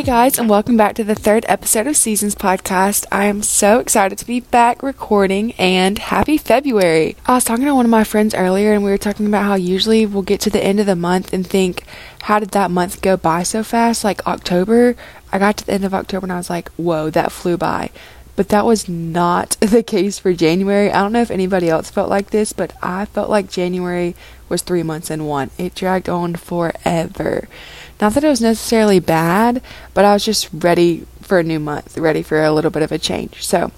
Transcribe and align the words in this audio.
Hey 0.00 0.06
guys, 0.06 0.38
and 0.38 0.48
welcome 0.48 0.78
back 0.78 0.94
to 0.94 1.04
the 1.04 1.14
third 1.14 1.44
episode 1.46 1.86
of 1.86 1.94
Seasons 1.94 2.34
Podcast. 2.34 3.04
I 3.12 3.26
am 3.26 3.42
so 3.42 3.80
excited 3.80 4.16
to 4.16 4.26
be 4.26 4.40
back 4.40 4.82
recording 4.82 5.52
and 5.58 5.98
happy 5.98 6.38
February. 6.38 7.16
I 7.26 7.34
was 7.34 7.44
talking 7.44 7.66
to 7.66 7.74
one 7.74 7.84
of 7.84 7.90
my 7.90 8.04
friends 8.04 8.34
earlier 8.34 8.72
and 8.72 8.82
we 8.82 8.90
were 8.90 8.96
talking 8.96 9.26
about 9.26 9.44
how 9.44 9.56
usually 9.56 10.06
we'll 10.06 10.22
get 10.22 10.40
to 10.40 10.48
the 10.48 10.64
end 10.64 10.80
of 10.80 10.86
the 10.86 10.96
month 10.96 11.34
and 11.34 11.46
think, 11.46 11.84
how 12.22 12.38
did 12.38 12.52
that 12.52 12.70
month 12.70 13.02
go 13.02 13.18
by 13.18 13.42
so 13.42 13.62
fast? 13.62 14.02
Like 14.02 14.26
October, 14.26 14.96
I 15.32 15.38
got 15.38 15.58
to 15.58 15.66
the 15.66 15.74
end 15.74 15.84
of 15.84 15.92
October 15.92 16.24
and 16.24 16.32
I 16.32 16.38
was 16.38 16.48
like, 16.48 16.70
whoa, 16.76 17.10
that 17.10 17.30
flew 17.30 17.58
by. 17.58 17.90
But 18.36 18.48
that 18.48 18.64
was 18.64 18.88
not 18.88 19.50
the 19.60 19.82
case 19.82 20.18
for 20.18 20.32
January. 20.32 20.90
I 20.90 21.02
don't 21.02 21.12
know 21.12 21.20
if 21.20 21.30
anybody 21.30 21.68
else 21.68 21.90
felt 21.90 22.08
like 22.08 22.30
this, 22.30 22.54
but 22.54 22.72
I 22.82 23.04
felt 23.04 23.28
like 23.28 23.50
January 23.50 24.16
was 24.48 24.62
three 24.62 24.82
months 24.82 25.10
in 25.10 25.26
one. 25.26 25.50
It 25.58 25.74
dragged 25.74 26.08
on 26.08 26.36
forever. 26.36 27.48
Not 28.00 28.14
that 28.14 28.24
it 28.24 28.28
was 28.28 28.40
necessarily 28.40 28.98
bad, 28.98 29.62
but 29.92 30.04
I 30.04 30.14
was 30.14 30.24
just 30.24 30.48
ready 30.52 31.06
for 31.20 31.38
a 31.38 31.42
new 31.42 31.60
month, 31.60 31.98
ready 31.98 32.22
for 32.22 32.42
a 32.42 32.50
little 32.50 32.70
bit 32.70 32.82
of 32.82 32.90
a 32.90 32.98
change. 32.98 33.44
So, 33.44 33.70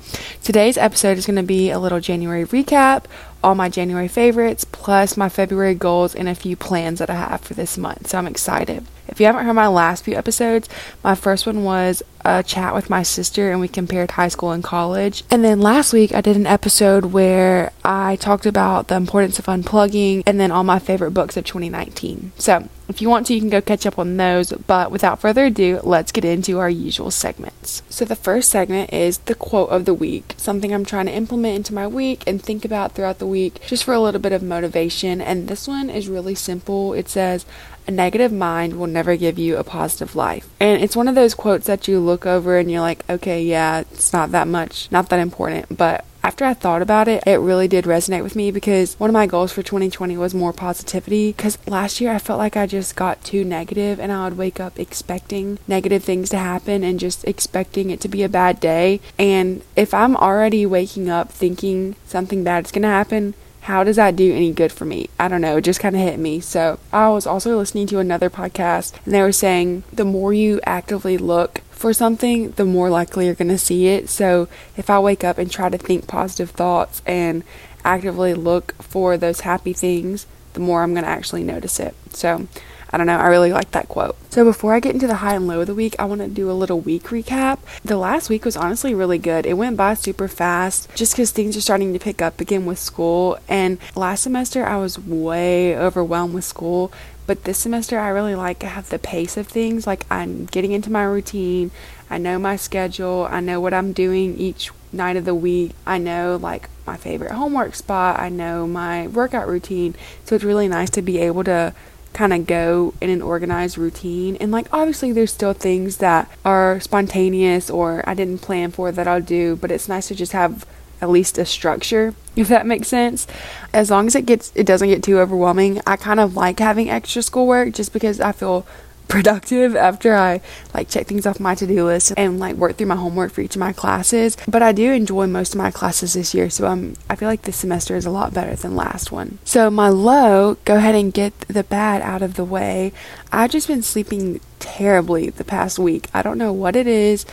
today's 0.42 0.78
episode 0.78 1.18
is 1.18 1.26
going 1.26 1.36
to 1.36 1.42
be 1.42 1.70
a 1.70 1.78
little 1.78 2.00
January 2.00 2.46
recap, 2.46 3.04
all 3.42 3.54
my 3.54 3.68
January 3.68 4.08
favorites, 4.08 4.64
plus 4.64 5.16
my 5.16 5.28
February 5.28 5.74
goals 5.74 6.14
and 6.14 6.28
a 6.28 6.34
few 6.34 6.56
plans 6.56 7.00
that 7.00 7.10
I 7.10 7.16
have 7.16 7.40
for 7.40 7.54
this 7.54 7.76
month. 7.76 8.08
So, 8.08 8.18
I'm 8.18 8.28
excited. 8.28 8.86
If 9.12 9.20
you 9.20 9.26
haven't 9.26 9.44
heard 9.44 9.52
my 9.52 9.68
last 9.68 10.04
few 10.04 10.16
episodes, 10.16 10.70
my 11.04 11.14
first 11.14 11.44
one 11.46 11.64
was 11.64 12.02
a 12.24 12.42
chat 12.42 12.74
with 12.74 12.88
my 12.88 13.02
sister 13.02 13.50
and 13.50 13.60
we 13.60 13.68
compared 13.68 14.12
high 14.12 14.28
school 14.28 14.52
and 14.52 14.64
college. 14.64 15.22
And 15.30 15.44
then 15.44 15.60
last 15.60 15.92
week 15.92 16.14
I 16.14 16.22
did 16.22 16.36
an 16.36 16.46
episode 16.46 17.06
where 17.06 17.72
I 17.84 18.16
talked 18.16 18.46
about 18.46 18.88
the 18.88 18.96
importance 18.96 19.38
of 19.38 19.46
unplugging 19.46 20.22
and 20.24 20.40
then 20.40 20.50
all 20.50 20.64
my 20.64 20.78
favorite 20.78 21.10
books 21.10 21.36
of 21.36 21.44
2019. 21.44 22.32
So, 22.38 22.68
if 22.88 23.00
you 23.00 23.08
want 23.08 23.26
to, 23.28 23.34
you 23.34 23.40
can 23.40 23.48
go 23.48 23.62
catch 23.62 23.86
up 23.86 23.98
on 23.98 24.16
those. 24.16 24.52
But 24.52 24.90
without 24.90 25.20
further 25.20 25.46
ado, 25.46 25.80
let's 25.82 26.12
get 26.12 26.26
into 26.26 26.58
our 26.58 26.68
usual 26.68 27.10
segments. 27.10 27.82
So, 27.88 28.04
the 28.04 28.16
first 28.16 28.50
segment 28.50 28.92
is 28.92 29.18
the 29.18 29.34
quote 29.34 29.70
of 29.70 29.84
the 29.84 29.94
week, 29.94 30.34
something 30.36 30.74
I'm 30.74 30.84
trying 30.84 31.06
to 31.06 31.12
implement 31.12 31.56
into 31.56 31.74
my 31.74 31.86
week 31.86 32.22
and 32.26 32.42
think 32.42 32.64
about 32.64 32.92
throughout 32.92 33.18
the 33.18 33.26
week 33.26 33.60
just 33.66 33.84
for 33.84 33.94
a 33.94 34.00
little 34.00 34.20
bit 34.20 34.32
of 34.32 34.42
motivation. 34.42 35.20
And 35.20 35.48
this 35.48 35.66
one 35.66 35.88
is 35.88 36.08
really 36.08 36.34
simple. 36.34 36.92
It 36.92 37.08
says, 37.08 37.46
a 37.86 37.90
negative 37.90 38.32
mind 38.32 38.78
will 38.78 38.86
never 38.86 39.16
give 39.16 39.38
you 39.38 39.56
a 39.56 39.64
positive 39.64 40.14
life. 40.14 40.48
And 40.60 40.82
it's 40.82 40.96
one 40.96 41.08
of 41.08 41.14
those 41.14 41.34
quotes 41.34 41.66
that 41.66 41.88
you 41.88 42.00
look 42.00 42.26
over 42.26 42.58
and 42.58 42.70
you're 42.70 42.80
like, 42.80 43.08
okay, 43.08 43.42
yeah, 43.42 43.80
it's 43.80 44.12
not 44.12 44.30
that 44.32 44.48
much, 44.48 44.90
not 44.90 45.08
that 45.08 45.20
important. 45.20 45.76
But 45.76 46.04
after 46.24 46.44
I 46.44 46.54
thought 46.54 46.82
about 46.82 47.08
it, 47.08 47.24
it 47.26 47.40
really 47.40 47.66
did 47.66 47.84
resonate 47.84 48.22
with 48.22 48.36
me 48.36 48.52
because 48.52 48.94
one 49.00 49.10
of 49.10 49.14
my 49.14 49.26
goals 49.26 49.52
for 49.52 49.62
2020 49.62 50.16
was 50.16 50.34
more 50.34 50.52
positivity. 50.52 51.32
Because 51.32 51.58
last 51.66 52.00
year 52.00 52.12
I 52.12 52.18
felt 52.18 52.38
like 52.38 52.56
I 52.56 52.66
just 52.66 52.94
got 52.94 53.24
too 53.24 53.44
negative 53.44 53.98
and 53.98 54.12
I 54.12 54.24
would 54.24 54.38
wake 54.38 54.60
up 54.60 54.78
expecting 54.78 55.58
negative 55.66 56.04
things 56.04 56.30
to 56.30 56.38
happen 56.38 56.84
and 56.84 57.00
just 57.00 57.24
expecting 57.24 57.90
it 57.90 58.00
to 58.02 58.08
be 58.08 58.22
a 58.22 58.28
bad 58.28 58.60
day. 58.60 59.00
And 59.18 59.62
if 59.74 59.92
I'm 59.92 60.16
already 60.16 60.64
waking 60.64 61.10
up 61.10 61.32
thinking 61.32 61.96
something 62.06 62.44
bad 62.44 62.66
is 62.66 62.72
going 62.72 62.82
to 62.82 62.88
happen, 62.88 63.34
how 63.62 63.84
does 63.84 63.94
that 63.94 64.16
do 64.16 64.34
any 64.34 64.52
good 64.52 64.72
for 64.72 64.84
me? 64.84 65.08
I 65.20 65.28
don't 65.28 65.40
know. 65.40 65.56
It 65.56 65.62
just 65.62 65.78
kind 65.78 65.94
of 65.94 66.02
hit 66.02 66.18
me. 66.18 66.40
So 66.40 66.80
I 66.92 67.08
was 67.10 67.28
also 67.28 67.56
listening 67.56 67.86
to 67.88 68.00
another 68.00 68.28
podcast 68.28 68.94
and 69.04 69.14
they 69.14 69.22
were 69.22 69.30
saying 69.30 69.84
the 69.92 70.04
more 70.04 70.34
you 70.34 70.60
actively 70.66 71.16
look 71.16 71.60
for 71.70 71.92
something, 71.92 72.50
the 72.52 72.64
more 72.64 72.90
likely 72.90 73.26
you're 73.26 73.36
going 73.36 73.48
to 73.48 73.58
see 73.58 73.86
it. 73.86 74.08
So 74.08 74.48
if 74.76 74.90
I 74.90 74.98
wake 74.98 75.22
up 75.22 75.38
and 75.38 75.48
try 75.48 75.68
to 75.68 75.78
think 75.78 76.08
positive 76.08 76.50
thoughts 76.50 77.02
and 77.06 77.44
actively 77.84 78.34
look 78.34 78.74
for 78.82 79.16
those 79.16 79.40
happy 79.42 79.72
things, 79.72 80.26
the 80.54 80.60
more 80.60 80.82
I'm 80.82 80.92
going 80.92 81.04
to 81.04 81.10
actually 81.10 81.44
notice 81.44 81.78
it. 81.78 81.94
So 82.10 82.48
I 82.92 82.98
don't 82.98 83.06
know, 83.06 83.16
I 83.16 83.28
really 83.28 83.52
like 83.52 83.70
that 83.70 83.88
quote. 83.88 84.16
So 84.28 84.44
before 84.44 84.74
I 84.74 84.80
get 84.80 84.94
into 84.94 85.06
the 85.06 85.16
high 85.16 85.34
and 85.34 85.46
low 85.46 85.62
of 85.62 85.66
the 85.66 85.74
week, 85.74 85.96
I 85.98 86.04
want 86.04 86.20
to 86.20 86.28
do 86.28 86.50
a 86.50 86.52
little 86.52 86.78
week 86.78 87.04
recap. 87.04 87.58
The 87.82 87.96
last 87.96 88.28
week 88.28 88.44
was 88.44 88.56
honestly 88.56 88.94
really 88.94 89.18
good. 89.18 89.46
It 89.46 89.54
went 89.54 89.78
by 89.78 89.94
super 89.94 90.28
fast 90.28 90.94
just 90.94 91.14
because 91.14 91.30
things 91.30 91.56
are 91.56 91.62
starting 91.62 91.94
to 91.94 91.98
pick 91.98 92.20
up 92.20 92.40
again 92.40 92.66
with 92.66 92.78
school. 92.78 93.38
And 93.48 93.78
last 93.96 94.22
semester, 94.24 94.66
I 94.66 94.76
was 94.76 94.98
way 94.98 95.76
overwhelmed 95.76 96.34
with 96.34 96.44
school. 96.44 96.92
But 97.26 97.44
this 97.44 97.58
semester, 97.58 97.98
I 97.98 98.08
really 98.08 98.34
like 98.34 98.62
have 98.62 98.90
the 98.90 98.98
pace 98.98 99.36
of 99.36 99.46
things. 99.46 99.86
Like 99.86 100.04
I'm 100.10 100.44
getting 100.46 100.72
into 100.72 100.90
my 100.90 101.04
routine. 101.04 101.70
I 102.10 102.18
know 102.18 102.38
my 102.38 102.56
schedule. 102.56 103.26
I 103.30 103.40
know 103.40 103.60
what 103.60 103.72
I'm 103.72 103.92
doing 103.92 104.36
each 104.36 104.70
night 104.92 105.16
of 105.16 105.24
the 105.24 105.34
week. 105.34 105.72
I 105.86 105.96
know 105.96 106.38
like 106.40 106.68
my 106.86 106.96
favorite 106.96 107.32
homework 107.32 107.74
spot. 107.74 108.18
I 108.18 108.28
know 108.28 108.66
my 108.66 109.06
workout 109.06 109.48
routine. 109.48 109.94
So 110.24 110.34
it's 110.34 110.44
really 110.44 110.68
nice 110.68 110.90
to 110.90 111.00
be 111.00 111.18
able 111.18 111.44
to 111.44 111.74
kind 112.12 112.32
of 112.32 112.46
go 112.46 112.94
in 113.00 113.10
an 113.10 113.22
organized 113.22 113.78
routine. 113.78 114.36
And 114.36 114.52
like 114.52 114.66
obviously 114.72 115.12
there's 115.12 115.32
still 115.32 115.52
things 115.52 115.98
that 115.98 116.30
are 116.44 116.80
spontaneous 116.80 117.70
or 117.70 118.02
I 118.08 118.14
didn't 118.14 118.38
plan 118.38 118.70
for 118.70 118.92
that 118.92 119.08
I'll 119.08 119.20
do, 119.20 119.56
but 119.56 119.70
it's 119.70 119.88
nice 119.88 120.08
to 120.08 120.14
just 120.14 120.32
have 120.32 120.66
at 121.00 121.10
least 121.10 121.36
a 121.36 121.44
structure 121.44 122.14
if 122.36 122.46
that 122.48 122.64
makes 122.64 122.86
sense 122.86 123.26
as 123.74 123.90
long 123.90 124.06
as 124.06 124.14
it 124.14 124.24
gets 124.24 124.52
it 124.54 124.64
doesn't 124.64 124.88
get 124.88 125.02
too 125.02 125.18
overwhelming 125.18 125.80
i 125.84 125.96
kind 125.96 126.20
of 126.20 126.36
like 126.36 126.60
having 126.60 126.88
extra 126.88 127.20
schoolwork 127.20 127.74
just 127.74 127.92
because 127.92 128.20
i 128.20 128.30
feel 128.30 128.64
productive 129.12 129.76
after 129.76 130.14
I 130.14 130.40
like 130.72 130.88
check 130.88 131.06
things 131.06 131.26
off 131.26 131.38
my 131.38 131.54
to-do 131.54 131.84
list 131.84 132.14
and 132.16 132.40
like 132.40 132.56
work 132.56 132.78
through 132.78 132.86
my 132.86 132.96
homework 132.96 133.30
for 133.30 133.42
each 133.42 133.56
of 133.56 133.60
my 133.60 133.74
classes. 133.74 134.38
But 134.48 134.62
I 134.62 134.72
do 134.72 134.90
enjoy 134.90 135.26
most 135.26 135.54
of 135.54 135.58
my 135.58 135.70
classes 135.70 136.14
this 136.14 136.32
year, 136.32 136.48
so 136.48 136.66
I'm 136.66 136.96
I 137.10 137.16
feel 137.16 137.28
like 137.28 137.42
this 137.42 137.56
semester 137.56 137.94
is 137.94 138.06
a 138.06 138.10
lot 138.10 138.32
better 138.32 138.56
than 138.56 138.74
last 138.74 139.12
one. 139.12 139.36
So 139.44 139.70
my 139.70 139.90
low, 139.90 140.56
go 140.64 140.76
ahead 140.76 140.94
and 140.94 141.12
get 141.12 141.38
the 141.40 141.62
bad 141.62 142.00
out 142.00 142.22
of 142.22 142.36
the 142.36 142.44
way. 142.44 142.94
I've 143.30 143.50
just 143.50 143.68
been 143.68 143.82
sleeping 143.82 144.40
terribly 144.60 145.28
the 145.28 145.44
past 145.44 145.78
week. 145.78 146.08
I 146.14 146.22
don't 146.22 146.38
know 146.38 146.52
what 146.54 146.74
it 146.74 146.86
is. 146.86 147.26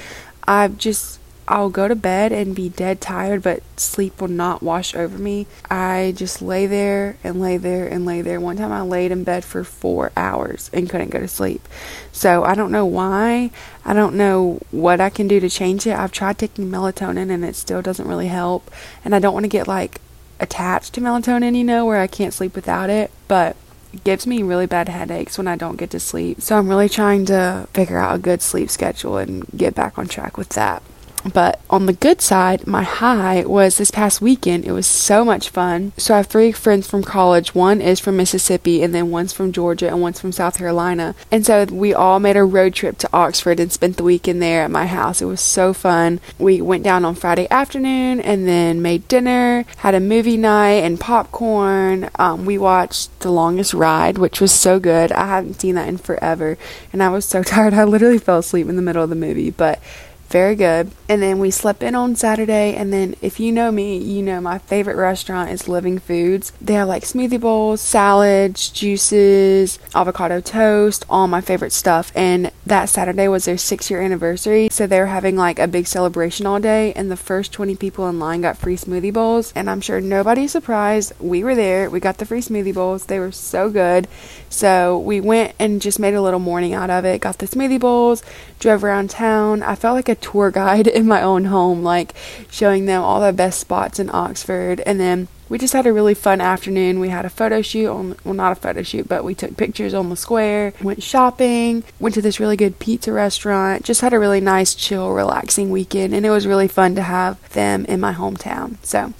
I've 0.43 0.77
just 0.77 1.18
I'll 1.49 1.71
go 1.71 1.87
to 1.87 1.95
bed 1.95 2.31
and 2.31 2.55
be 2.55 2.69
dead 2.69 3.01
tired, 3.01 3.41
but 3.41 3.63
sleep 3.75 4.21
will 4.21 4.27
not 4.27 4.61
wash 4.61 4.93
over 4.93 5.17
me. 5.17 5.47
I 5.67 6.13
just 6.15 6.43
lay 6.43 6.67
there 6.67 7.17
and 7.23 7.41
lay 7.41 7.57
there 7.57 7.87
and 7.87 8.05
lay 8.05 8.21
there. 8.21 8.39
One 8.39 8.57
time 8.57 8.71
I 8.71 8.83
laid 8.83 9.11
in 9.11 9.23
bed 9.23 9.43
for 9.43 9.63
four 9.63 10.11
hours 10.15 10.69
and 10.71 10.87
couldn't 10.87 11.09
go 11.09 11.19
to 11.19 11.27
sleep. 11.27 11.67
So 12.11 12.43
I 12.43 12.53
don't 12.53 12.71
know 12.71 12.85
why. 12.85 13.49
I 13.83 13.95
don't 13.95 14.13
know 14.13 14.59
what 14.69 15.01
I 15.01 15.09
can 15.09 15.27
do 15.27 15.39
to 15.39 15.49
change 15.49 15.87
it. 15.87 15.97
I've 15.97 16.11
tried 16.11 16.37
taking 16.37 16.69
melatonin 16.69 17.31
and 17.31 17.43
it 17.43 17.55
still 17.55 17.81
doesn't 17.81 18.07
really 18.07 18.27
help. 18.27 18.69
And 19.03 19.15
I 19.15 19.19
don't 19.19 19.33
want 19.33 19.45
to 19.45 19.49
get 19.49 19.67
like 19.67 20.01
attached 20.39 20.93
to 20.93 21.01
melatonin, 21.01 21.57
you 21.57 21.63
know, 21.63 21.83
where 21.83 21.99
I 21.99 22.05
can't 22.05 22.33
sleep 22.33 22.55
without 22.55 22.91
it. 22.91 23.09
But 23.27 23.55
it 23.91 24.03
gives 24.03 24.27
me 24.27 24.43
really 24.43 24.67
bad 24.67 24.87
headaches 24.87 25.39
when 25.39 25.47
I 25.47 25.55
don't 25.55 25.77
get 25.77 25.89
to 25.89 25.99
sleep. 25.99 26.41
So 26.41 26.59
I'm 26.59 26.69
really 26.69 26.89
trying 26.89 27.25
to 27.25 27.67
figure 27.73 27.97
out 27.97 28.15
a 28.15 28.19
good 28.19 28.43
sleep 28.43 28.69
schedule 28.69 29.17
and 29.17 29.47
get 29.57 29.73
back 29.73 29.97
on 29.97 30.07
track 30.07 30.37
with 30.37 30.49
that. 30.49 30.83
But 31.25 31.59
on 31.69 31.85
the 31.85 31.93
good 31.93 32.21
side, 32.21 32.65
my 32.65 32.83
high 32.83 33.45
was 33.45 33.77
this 33.77 33.91
past 33.91 34.21
weekend. 34.21 34.65
It 34.65 34.71
was 34.71 34.87
so 34.87 35.25
much 35.25 35.49
fun. 35.49 35.91
So 35.97 36.13
I 36.13 36.17
have 36.17 36.27
three 36.27 36.51
friends 36.51 36.87
from 36.87 37.03
college. 37.03 37.53
One 37.53 37.81
is 37.81 37.99
from 37.99 38.17
Mississippi, 38.17 38.81
and 38.81 38.95
then 38.95 39.11
one's 39.11 39.33
from 39.33 39.51
Georgia, 39.51 39.87
and 39.87 40.01
one's 40.01 40.19
from 40.19 40.31
South 40.31 40.57
Carolina. 40.57 41.15
And 41.31 41.45
so 41.45 41.65
we 41.65 41.93
all 41.93 42.19
made 42.19 42.37
a 42.37 42.43
road 42.43 42.73
trip 42.73 42.97
to 42.99 43.09
Oxford 43.11 43.59
and 43.59 43.71
spent 43.71 43.97
the 43.97 44.03
weekend 44.03 44.41
there 44.41 44.63
at 44.63 44.71
my 44.71 44.85
house. 44.85 45.21
It 45.21 45.25
was 45.25 45.41
so 45.41 45.73
fun. 45.73 46.19
We 46.37 46.61
went 46.61 46.83
down 46.83 47.03
on 47.03 47.15
Friday 47.15 47.47
afternoon 47.51 48.21
and 48.21 48.47
then 48.47 48.81
made 48.81 49.07
dinner, 49.07 49.65
had 49.77 49.95
a 49.95 49.99
movie 49.99 50.37
night 50.37 50.83
and 50.83 50.99
popcorn. 50.99 52.09
Um, 52.15 52.45
we 52.45 52.57
watched 52.57 53.19
The 53.19 53.31
Longest 53.31 53.73
Ride, 53.73 54.17
which 54.17 54.39
was 54.39 54.51
so 54.51 54.79
good. 54.79 55.11
I 55.11 55.27
haven't 55.27 55.59
seen 55.59 55.75
that 55.75 55.89
in 55.89 55.97
forever, 55.97 56.57
and 56.93 57.03
I 57.03 57.09
was 57.09 57.25
so 57.25 57.43
tired. 57.49 57.73
I 57.73 57.83
literally 57.83 58.19
fell 58.19 58.39
asleep 58.39 58.69
in 58.69 58.77
the 58.77 58.81
middle 58.81 59.03
of 59.03 59.09
the 59.09 59.15
movie, 59.15 59.51
but 59.51 59.79
very 60.29 60.55
good. 60.55 60.91
And 61.07 61.21
then 61.21 61.39
we 61.39 61.51
slept 61.51 61.81
in 61.81 61.95
on 61.95 62.15
Saturday. 62.15 62.75
And 62.75 62.93
then, 62.93 63.15
if 63.21 63.39
you 63.39 63.51
know 63.51 63.71
me, 63.71 63.97
you 63.97 64.21
know 64.21 64.39
my 64.39 64.59
favorite 64.59 64.95
restaurant 64.95 65.49
is 65.49 65.67
Living 65.67 65.99
Foods. 65.99 66.51
They 66.61 66.73
have 66.73 66.87
like 66.87 67.03
smoothie 67.03 67.39
bowls, 67.39 67.81
salads, 67.81 68.69
juices, 68.69 69.79
avocado 69.95 70.39
toast, 70.39 71.05
all 71.09 71.27
my 71.27 71.41
favorite 71.41 71.73
stuff. 71.73 72.11
And 72.15 72.51
that 72.65 72.89
Saturday 72.89 73.27
was 73.27 73.45
their 73.45 73.57
six 73.57 73.89
year 73.89 74.01
anniversary. 74.01 74.69
So 74.71 74.85
they 74.85 74.99
were 74.99 75.07
having 75.07 75.35
like 75.35 75.59
a 75.59 75.67
big 75.67 75.87
celebration 75.87 76.45
all 76.45 76.59
day. 76.59 76.93
And 76.93 77.09
the 77.09 77.17
first 77.17 77.51
20 77.51 77.75
people 77.75 78.07
in 78.07 78.19
line 78.19 78.41
got 78.41 78.57
free 78.57 78.77
smoothie 78.77 79.13
bowls. 79.13 79.51
And 79.55 79.69
I'm 79.69 79.81
sure 79.81 79.99
nobody's 79.99 80.51
surprised. 80.51 81.13
We 81.19 81.43
were 81.43 81.55
there. 81.55 81.89
We 81.89 81.99
got 81.99 82.19
the 82.19 82.25
free 82.25 82.41
smoothie 82.41 82.73
bowls. 82.73 83.05
They 83.05 83.19
were 83.19 83.31
so 83.31 83.69
good. 83.69 84.07
So 84.49 84.97
we 84.97 85.21
went 85.21 85.55
and 85.59 85.81
just 85.81 85.99
made 85.99 86.13
a 86.13 86.21
little 86.21 86.39
morning 86.39 86.73
out 86.73 86.89
of 86.89 87.05
it. 87.05 87.21
Got 87.21 87.39
the 87.39 87.47
smoothie 87.47 87.79
bowls, 87.79 88.23
drove 88.59 88.83
around 88.83 89.09
town. 89.09 89.63
I 89.63 89.75
felt 89.75 89.95
like 89.95 90.09
a 90.09 90.15
tour 90.15 90.51
guide 90.51 90.87
in 90.99 91.07
my 91.07 91.21
own 91.21 91.45
home, 91.45 91.83
like 91.83 92.13
showing 92.51 92.85
them 92.85 93.01
all 93.01 93.21
the 93.21 93.33
best 93.33 93.59
spots 93.59 93.99
in 93.99 94.09
Oxford. 94.13 94.81
And 94.81 94.99
then 94.99 95.27
we 95.47 95.57
just 95.57 95.73
had 95.73 95.87
a 95.87 95.93
really 95.93 96.13
fun 96.13 96.41
afternoon. 96.41 96.99
We 96.99 97.09
had 97.09 97.25
a 97.25 97.29
photo 97.29 97.61
shoot 97.61 97.89
on, 97.89 98.15
well, 98.23 98.35
not 98.35 98.51
a 98.51 98.55
photo 98.55 98.83
shoot, 98.83 99.09
but 99.09 99.23
we 99.23 99.33
took 99.33 99.57
pictures 99.57 99.95
on 99.95 100.09
the 100.09 100.15
square, 100.15 100.73
went 100.81 101.01
shopping, 101.01 101.83
went 101.99 102.13
to 102.15 102.21
this 102.21 102.39
really 102.39 102.55
good 102.55 102.77
pizza 102.77 103.11
restaurant, 103.11 103.83
just 103.83 104.01
had 104.01 104.13
a 104.13 104.19
really 104.19 104.41
nice, 104.41 104.75
chill, 104.75 105.11
relaxing 105.11 105.71
weekend. 105.71 106.13
And 106.13 106.25
it 106.25 106.29
was 106.29 106.45
really 106.45 106.67
fun 106.67 106.93
to 106.95 107.01
have 107.01 107.49
them 107.49 107.85
in 107.85 107.99
my 107.99 108.13
hometown. 108.13 108.77
So, 108.83 109.13